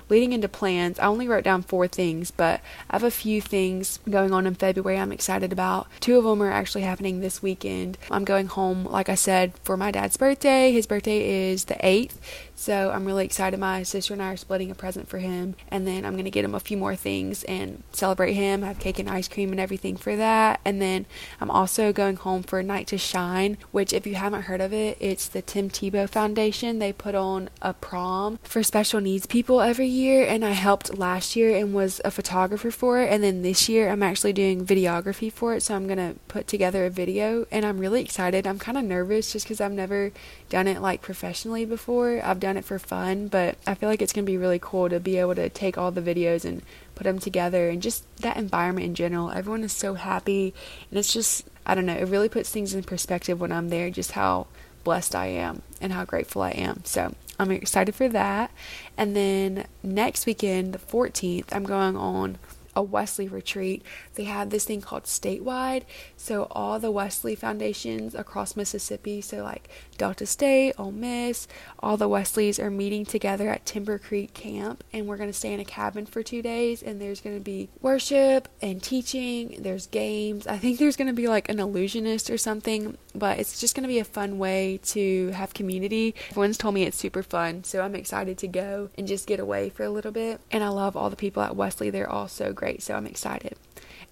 leading 0.10 0.34
into 0.34 0.48
plans, 0.48 1.00
I 1.00 1.06
only 1.06 1.28
wrote 1.28 1.44
down 1.44 1.62
four 1.62 1.88
things, 1.88 2.32
but 2.32 2.62
I 2.90 2.96
have 2.96 3.04
a 3.04 3.12
few 3.12 3.42
things 3.42 4.00
going 4.10 4.34
on 4.34 4.48
in 4.48 4.56
February 4.56 4.98
I'm 4.98 5.12
excited 5.12 5.52
about. 5.52 5.88
Two 6.00 6.18
of 6.18 6.24
them 6.24 6.42
are 6.42 6.52
actually 6.52 6.84
happening 6.84 7.20
this 7.20 7.44
weekend. 7.44 7.98
I'm 8.10 8.26
going 8.26 8.48
home, 8.48 8.86
like 8.86 9.10
I 9.10 9.16
said, 9.16 9.54
for 9.64 9.78
my 9.78 9.92
dad's 9.92 10.18
birthday. 10.18 10.72
His 10.72 10.88
birthday 10.88 11.52
is 11.52 11.66
the 11.66 11.76
8th, 11.76 12.16
so 12.60 12.90
I'm 12.92 13.06
really 13.06 13.24
excited. 13.24 13.60
My 13.60 13.84
sister 13.84 14.14
and 14.14 14.22
I 14.22 14.34
are 14.34 14.38
splitting 14.38 14.72
a 14.72 14.76
present 14.76 15.08
for 15.08 15.20
him, 15.20 15.56
and 15.70 15.86
then 15.88 16.04
I'm 16.04 16.14
going 16.14 16.26
to 16.26 16.32
get 16.32 16.44
him 16.44 16.56
a 16.56 16.60
few 16.60 16.76
more 16.76 16.96
things 16.96 17.44
and 17.44 17.84
celebrate 17.92 18.34
him, 18.34 18.64
have 18.64 18.80
cake 18.80 18.98
and 18.98 19.08
ice 19.08 19.28
cream 19.28 19.52
and 19.52 19.60
everything 19.60 19.96
for 19.96 20.16
that. 20.16 20.60
And 20.66 20.82
then 20.82 21.06
I'm 21.40 21.52
also 21.52 21.94
going 21.94 22.16
home 22.16 22.42
for 22.42 22.64
night 22.64 22.88
to 22.88 22.98
shine, 22.98 23.60
which, 23.72 23.94
if 23.94 24.08
you 24.08 24.16
haven't 24.16 24.44
heard 24.44 24.60
of 24.60 24.74
it, 24.74 24.98
it's 25.00 25.28
the 25.28 25.44
Tim 25.44 25.70
Tebow 25.70 26.10
Foundation. 26.10 26.80
They 26.80 26.92
put 26.92 27.14
on 27.14 27.50
a 27.62 27.76
prom 27.76 28.40
for 28.42 28.64
special 28.64 29.02
needs 29.02 29.28
people 29.28 29.62
every 29.62 29.88
year, 29.88 30.26
and 30.26 30.44
I 30.44 30.52
helped 30.52 30.98
last 30.98 31.36
year 31.36 31.56
and 31.56 31.76
was 31.76 32.02
a 32.04 32.10
photographer 32.10 32.72
for 32.72 33.00
it. 33.00 33.12
And 33.12 33.24
then 33.24 33.44
this 33.44 33.70
year, 33.70 33.90
I'm 33.90 34.02
actually 34.02 34.34
doing 34.34 34.66
videography 34.66 35.32
for 35.32 35.54
it, 35.54 35.62
so 35.62 35.76
I'm 35.76 35.86
going 35.86 35.98
to 36.00 36.20
put 36.28 36.48
together 36.48 36.88
a 36.88 36.90
video, 36.90 37.46
and 37.52 37.68
I'm 37.68 37.78
really 37.78 38.02
excited. 38.02 38.48
I'm 38.48 38.58
kind 38.58 38.80
of 38.80 38.84
nervous 38.84 39.32
just 39.32 39.46
because 39.46 39.62
I've 39.62 39.72
never 39.72 40.12
done 40.50 40.66
it 40.68 40.82
like 40.82 41.04
professionally 41.04 41.64
before. 41.64 42.20
I've 42.24 42.40
done 42.40 42.47
it 42.56 42.64
for 42.64 42.80
fun, 42.80 43.28
but 43.28 43.58
I 43.68 43.74
feel 43.74 43.90
like 43.90 44.02
it's 44.02 44.14
going 44.14 44.26
to 44.26 44.32
be 44.32 44.38
really 44.38 44.60
cool 44.60 44.88
to 44.88 45.00
be 45.00 45.18
able 45.18 45.36
to 45.36 45.50
take 45.50 45.78
all 45.78 45.92
the 45.92 46.02
videos 46.02 46.46
and 46.46 46.62
put 46.96 47.04
them 47.04 47.20
together 47.20 47.68
and 47.70 47.82
just 47.82 48.06
that 48.22 48.38
environment 48.38 48.86
in 48.86 48.96
general. 48.96 49.32
Everyone 49.32 49.64
is 49.64 49.74
so 49.74 49.96
happy, 49.96 50.54
and 50.90 50.98
it's 50.98 51.12
just, 51.12 51.48
I 51.66 51.76
don't 51.76 51.86
know, 51.86 51.96
it 51.96 52.08
really 52.08 52.30
puts 52.30 52.50
things 52.50 52.74
in 52.74 52.84
perspective 52.84 53.42
when 53.42 53.52
I'm 53.52 53.70
there, 53.70 53.90
just 53.90 54.14
how 54.14 54.48
blessed 54.84 55.16
I 55.16 55.26
am 55.26 55.64
and 55.82 55.92
how 55.92 56.06
grateful 56.06 56.42
I 56.42 56.52
am. 56.52 56.86
So 56.86 57.14
I'm 57.38 57.52
excited 57.52 57.94
for 57.94 58.08
that. 58.08 58.52
And 58.96 59.16
then 59.16 59.66
next 59.84 60.26
weekend, 60.26 60.72
the 60.72 60.80
14th, 60.80 61.48
I'm 61.52 61.66
going 61.66 61.98
on 61.98 62.38
a 62.78 62.82
Wesley 62.84 63.28
retreat, 63.28 63.84
they 64.14 64.26
had 64.26 64.52
this 64.52 64.66
thing 64.66 64.82
called 64.82 65.06
Statewide. 65.06 65.84
So 66.16 66.48
all 66.52 66.80
the 66.80 66.92
Wesley 66.92 67.34
foundations 67.34 68.14
across 68.14 68.56
Mississippi, 68.56 69.20
so 69.20 69.44
like 69.44 69.68
Delta 69.98 70.28
State, 70.28 70.74
Ole 70.78 70.92
Miss, 70.92 71.48
all 71.80 71.98
the 71.98 72.08
Wesleys 72.08 72.60
are 72.60 72.70
meeting 72.70 73.04
together 73.04 73.50
at 73.50 73.66
Timber 73.66 73.98
Creek 73.98 74.36
Camp, 74.36 74.84
and 74.94 75.08
we're 75.08 75.18
going 75.18 75.30
to 75.30 75.34
stay 75.34 75.54
in 75.54 75.60
a 75.60 75.66
cabin 75.66 76.06
for 76.06 76.22
two 76.22 76.44
days. 76.44 76.84
And 76.84 77.02
there's 77.02 77.20
going 77.20 77.36
to 77.36 77.44
be 77.44 77.70
worship 77.82 78.48
and 78.62 78.82
teaching. 78.82 79.58
There's 79.60 79.88
games. 79.88 80.46
I 80.46 80.58
think 80.58 80.78
there's 80.78 80.96
going 80.96 81.08
to 81.08 81.14
be 81.14 81.28
like 81.28 81.50
an 81.50 81.60
illusionist 81.60 82.30
or 82.30 82.38
something, 82.38 82.96
but 83.16 83.40
it's 83.40 83.60
just 83.60 83.74
going 83.74 83.84
to 83.84 83.88
be 83.88 84.00
a 84.00 84.06
fun 84.06 84.38
way 84.38 84.80
to 84.84 85.30
have 85.32 85.56
community. 85.56 86.14
Everyone's 86.30 86.60
told 86.60 86.76
me 86.76 86.84
it's 86.84 86.98
super 86.98 87.24
fun, 87.24 87.64
so 87.64 87.82
I'm 87.82 87.96
excited 87.96 88.38
to 88.38 88.48
go 88.48 88.92
and 88.96 89.08
just 89.08 89.26
get 89.26 89.40
away 89.40 89.70
for 89.70 89.84
a 89.84 89.90
little 89.90 90.12
bit. 90.12 90.42
And 90.52 90.64
I 90.64 90.68
love 90.68 90.96
all 90.96 91.10
the 91.10 91.16
people 91.16 91.42
at 91.42 91.56
Wesley; 91.56 91.90
they're 91.90 92.10
all 92.10 92.28
so 92.28 92.54
great 92.54 92.67
great, 92.68 92.84
so 92.84 92.96
I'm 92.96 93.08
excited. 93.08 93.56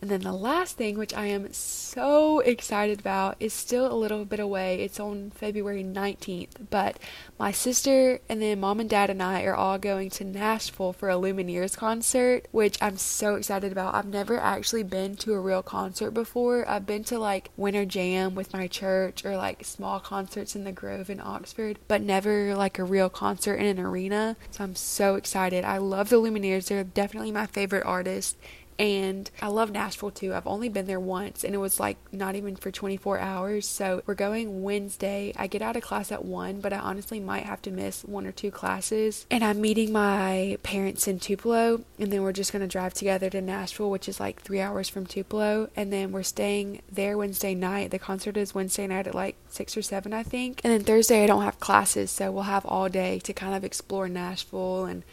And 0.02 0.12
then 0.12 0.22
the 0.22 0.34
last 0.34 0.78
thing, 0.78 0.98
which 0.98 1.14
I 1.14 1.26
am 1.28 1.52
so 1.52 2.40
excited 2.40 3.00
about, 3.00 3.38
is 3.40 3.54
still 3.54 3.92
a 3.92 3.96
little 3.96 4.26
bit 4.26 4.40
away. 4.40 4.82
It's 4.82 5.00
on 5.00 5.32
February 5.32 5.84
19th, 5.84 6.70
but 6.70 7.00
my 7.40 7.52
sister 7.52 8.20
and 8.30 8.42
then 8.42 8.60
mom 8.60 8.80
and 8.80 8.90
dad 8.90 9.10
and 9.10 9.24
I 9.24 9.44
are 9.44 9.56
all 9.56 9.78
going 9.78 10.10
to 10.12 10.24
Nashville 10.24 10.94
for 10.94 11.10
a 11.10 11.16
Lumineers 11.16 11.76
concert, 11.76 12.48
which 12.52 12.78
I'm 12.82 12.98
so 12.98 13.36
excited 13.36 13.72
about. 13.72 13.96
I've 13.96 14.06
never 14.06 14.40
actually 14.40 14.84
been 14.84 15.16
to 15.18 15.34
a 15.34 15.40
real 15.40 15.64
concert 15.64 16.12
before. 16.12 16.70
I've 16.70 16.86
been 16.86 17.04
to 17.06 17.18
like 17.18 17.50
Winter 17.58 17.86
Jam 17.86 18.36
with 18.36 18.54
my 18.54 18.68
church 18.68 19.26
or 19.26 19.38
like 19.38 19.66
small 19.66 20.00
concerts 20.00 20.56
in 20.56 20.66
the 20.66 20.72
Grove 20.72 21.10
in 21.10 21.20
Oxford, 21.20 21.80
but 21.88 22.02
never 22.02 22.54
like 22.56 22.78
a 22.78 22.84
real 22.84 23.10
concert 23.10 23.56
in 23.56 23.66
an 23.66 23.80
arena. 23.80 24.36
So 24.52 24.64
I'm 24.66 24.76
so 24.76 25.16
excited. 25.16 25.66
I 25.66 25.78
love 25.78 26.10
the 26.10 26.18
Lumineers. 26.18 26.68
They're 26.68 26.84
definitely 26.84 27.32
my 27.32 27.48
favorite 27.48 27.86
artist 27.86 28.38
and 28.78 29.30
I 29.42 29.48
love 29.48 29.72
Nashville 29.72 30.12
too. 30.12 30.34
I've 30.34 30.48
only 30.48 30.70
been 30.70 30.86
there 30.86 31.00
once 31.00 31.44
and 31.44 31.54
it 31.54 31.60
was 31.60 31.80
like 31.80 31.98
not 32.12 32.36
even 32.36 32.56
for 32.56 32.72
24 32.72 33.20
hours. 33.20 33.68
So 33.68 34.02
we're 34.06 34.16
going 34.16 34.64
Wednesday. 34.64 35.34
I 35.36 35.48
get 35.48 35.62
out 35.62 35.76
of 35.76 35.84
class 35.84 36.12
at 36.12 36.26
1, 36.26 36.60
but 36.62 36.74
I 36.74 36.80
honestly 36.80 37.20
might 37.20 37.44
have 37.44 37.62
to 37.64 37.72
miss 37.72 38.04
one 38.04 38.26
or 38.26 38.32
two 38.32 38.52
classes. 38.52 39.26
And 39.32 39.44
I'm 39.44 39.62
meeting 39.62 39.92
my 39.92 40.58
parents 40.64 41.08
in 41.08 41.20
Tupelo 41.20 41.84
and 42.00 42.12
then 42.12 42.22
we're 42.22 42.32
just 42.32 42.52
going 42.52 42.62
to 42.62 42.68
drive 42.68 42.94
together 42.94 43.30
to 43.30 43.42
Nashville, 43.42 43.90
which 43.90 44.10
is 44.10 44.20
like 44.20 44.42
3 44.42 44.60
hours 44.60 44.90
from 44.90 45.06
Tupelo, 45.06 45.70
and 45.76 45.92
then 45.92 46.12
we're 46.12 46.24
staying 46.24 46.82
there 46.92 47.18
Wednesday 47.18 47.56
night. 47.56 47.92
The 47.92 48.00
concert 48.00 48.38
is 48.38 48.56
Wednesday 48.56 48.88
night 48.88 49.08
at 49.08 49.16
like 49.16 49.36
6 49.50 49.78
or 49.78 49.82
7, 49.82 50.14
I 50.14 50.24
think. 50.24 50.62
And 50.64 50.74
then 50.74 50.84
Thursday 50.84 51.24
I 51.24 51.28
don't 51.28 51.44
have 51.44 51.60
classes, 51.60 52.12
so 52.12 52.32
we'll 52.32 52.44
have 52.44 52.66
all 52.66 52.90
day 52.90 53.20
to 53.20 53.34
kind 53.34 53.56
of 53.56 53.64
explore 53.64 54.10
Nashville 54.10 54.86
and 54.86 55.04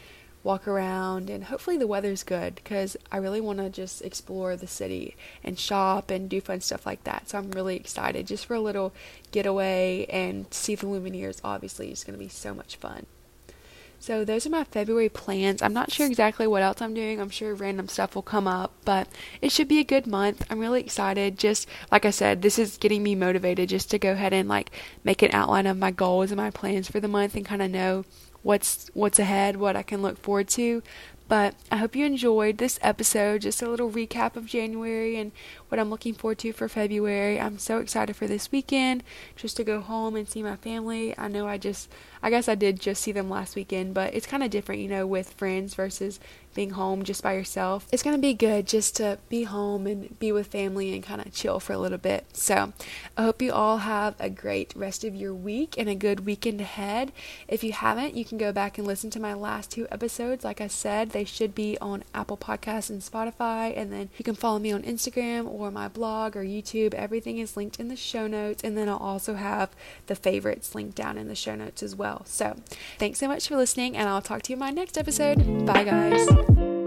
walk 0.43 0.67
around 0.67 1.29
and 1.29 1.45
hopefully 1.45 1.77
the 1.77 1.87
weather's 1.87 2.23
good 2.23 2.55
because 2.55 2.97
I 3.11 3.17
really 3.17 3.39
want 3.39 3.59
to 3.59 3.69
just 3.69 4.01
explore 4.01 4.55
the 4.55 4.67
city 4.67 5.15
and 5.43 5.57
shop 5.57 6.11
and 6.11 6.29
do 6.29 6.41
fun 6.41 6.61
stuff 6.61 6.85
like 6.85 7.03
that. 7.05 7.29
So 7.29 7.37
I'm 7.37 7.51
really 7.51 7.75
excited 7.75 8.27
just 8.27 8.45
for 8.45 8.53
a 8.55 8.59
little 8.59 8.93
getaway 9.31 10.05
and 10.09 10.53
see 10.53 10.75
the 10.75 10.87
Lumineers. 10.87 11.39
Obviously, 11.43 11.89
it's 11.89 12.03
going 12.03 12.17
to 12.17 12.23
be 12.23 12.29
so 12.29 12.53
much 12.53 12.75
fun. 12.75 13.05
So 14.03 14.25
those 14.25 14.45
are 14.45 14.49
my 14.49 14.65
February 14.65 15.07
plans. 15.07 15.61
I'm 15.61 15.71
not 15.71 15.89
sure 15.89 16.05
exactly 16.05 16.45
what 16.45 16.61
else 16.61 16.81
I'm 16.81 16.93
doing. 16.93 17.21
I'm 17.21 17.29
sure 17.29 17.55
random 17.55 17.87
stuff 17.87 18.15
will 18.15 18.21
come 18.21 18.49
up, 18.49 18.73
but 18.83 19.07
it 19.41 19.49
should 19.49 19.69
be 19.69 19.79
a 19.79 19.85
good 19.85 20.07
month. 20.07 20.45
I'm 20.49 20.59
really 20.59 20.81
excited. 20.81 21.39
Just 21.39 21.69
like 21.89 22.03
I 22.03 22.09
said, 22.09 22.41
this 22.41 22.59
is 22.59 22.75
getting 22.75 23.01
me 23.01 23.15
motivated 23.15 23.69
just 23.69 23.89
to 23.91 23.97
go 23.97 24.11
ahead 24.11 24.33
and 24.33 24.49
like 24.49 24.71
make 25.05 25.21
an 25.21 25.31
outline 25.31 25.67
of 25.67 25.77
my 25.77 25.91
goals 25.91 26.31
and 26.31 26.37
my 26.37 26.49
plans 26.49 26.89
for 26.89 26.99
the 26.99 27.07
month 27.07 27.35
and 27.35 27.45
kind 27.45 27.61
of 27.61 27.71
know 27.71 28.03
what's 28.41 28.91
what's 28.93 29.19
ahead, 29.19 29.55
what 29.55 29.77
I 29.77 29.83
can 29.83 30.01
look 30.01 30.17
forward 30.17 30.49
to. 30.49 30.83
But 31.29 31.55
I 31.71 31.77
hope 31.77 31.95
you 31.95 32.05
enjoyed 32.05 32.57
this 32.57 32.77
episode, 32.81 33.41
just 33.41 33.61
a 33.61 33.69
little 33.69 33.89
recap 33.89 34.35
of 34.35 34.45
January 34.45 35.15
and 35.15 35.31
what 35.69 35.79
I'm 35.79 35.89
looking 35.89 36.13
forward 36.13 36.39
to 36.39 36.51
for 36.51 36.67
February. 36.67 37.39
I'm 37.39 37.57
so 37.57 37.77
excited 37.77 38.17
for 38.17 38.27
this 38.27 38.51
weekend 38.51 39.03
just 39.37 39.55
to 39.57 39.63
go 39.63 39.79
home 39.79 40.17
and 40.17 40.27
see 40.27 40.43
my 40.43 40.57
family. 40.57 41.17
I 41.17 41.29
know 41.29 41.47
I 41.47 41.57
just 41.57 41.89
I 42.23 42.29
guess 42.29 42.47
I 42.47 42.55
did 42.55 42.79
just 42.79 43.03
see 43.03 43.11
them 43.11 43.29
last 43.29 43.53
weekend, 43.53 43.93
but 43.93 44.13
it's 44.13 44.25
kind 44.25 44.43
of 44.43 44.49
different, 44.49 44.81
you 44.81 44.87
know, 44.87 45.05
with 45.05 45.33
friends 45.33 45.75
versus 45.75 46.21
being 46.55 46.69
home 46.69 47.03
just 47.03 47.21
by 47.21 47.33
yourself. 47.33 47.85
It's 47.91 48.03
going 48.03 48.15
to 48.15 48.21
be 48.21 48.33
good 48.33 48.65
just 48.65 48.95
to 48.97 49.17
be 49.27 49.43
home 49.43 49.85
and 49.87 50.17
be 50.19 50.31
with 50.31 50.47
family 50.47 50.93
and 50.93 51.03
kind 51.03 51.19
of 51.19 51.33
chill 51.33 51.59
for 51.59 51.73
a 51.73 51.77
little 51.77 51.97
bit. 51.97 52.25
So, 52.31 52.71
I 53.17 53.23
hope 53.23 53.41
you 53.41 53.51
all 53.51 53.79
have 53.79 54.15
a 54.19 54.29
great 54.29 54.71
rest 54.73 55.03
of 55.03 55.15
your 55.15 55.33
week 55.33 55.75
and 55.77 55.89
a 55.89 55.95
good 55.95 56.25
weekend 56.25 56.61
ahead. 56.61 57.11
If 57.47 57.61
you 57.63 57.73
haven't, 57.73 58.15
you 58.15 58.23
can 58.23 58.37
go 58.37 58.53
back 58.53 58.77
and 58.77 58.87
listen 58.87 59.09
to 59.11 59.19
my 59.19 59.33
last 59.33 59.71
two 59.71 59.87
episodes. 59.91 60.45
Like 60.45 60.61
I 60.61 60.67
said, 60.67 61.09
they 61.09 61.25
should 61.25 61.53
be 61.53 61.77
on 61.81 62.05
Apple 62.13 62.37
Podcasts 62.37 62.89
and 62.89 63.01
Spotify, 63.01 63.75
and 63.75 63.91
then 63.91 64.09
you 64.17 64.23
can 64.23 64.35
follow 64.35 64.59
me 64.59 64.71
on 64.71 64.83
Instagram 64.83 65.45
or 65.45 65.71
my 65.71 65.89
blog 65.89 66.37
or 66.37 66.43
YouTube. 66.43 66.93
Everything 66.93 67.39
is 67.39 67.57
linked 67.57 67.79
in 67.79 67.89
the 67.89 67.97
show 67.97 68.27
notes, 68.27 68.63
and 68.63 68.77
then 68.77 68.87
I'll 68.87 68.97
also 68.97 69.33
have 69.33 69.71
the 70.07 70.15
favorites 70.15 70.73
linked 70.73 70.95
down 70.95 71.17
in 71.17 71.27
the 71.27 71.35
show 71.35 71.55
notes 71.55 71.83
as 71.83 71.95
well 71.95 72.12
well. 72.13 72.25
So, 72.25 72.55
thanks 72.97 73.19
so 73.19 73.27
much 73.27 73.47
for 73.47 73.55
listening, 73.55 73.97
and 73.97 74.07
I'll 74.09 74.21
talk 74.21 74.43
to 74.43 74.51
you 74.51 74.55
in 74.55 74.59
my 74.59 74.69
next 74.69 74.97
episode. 74.97 75.65
Bye, 75.65 75.83
guys. 75.83 76.82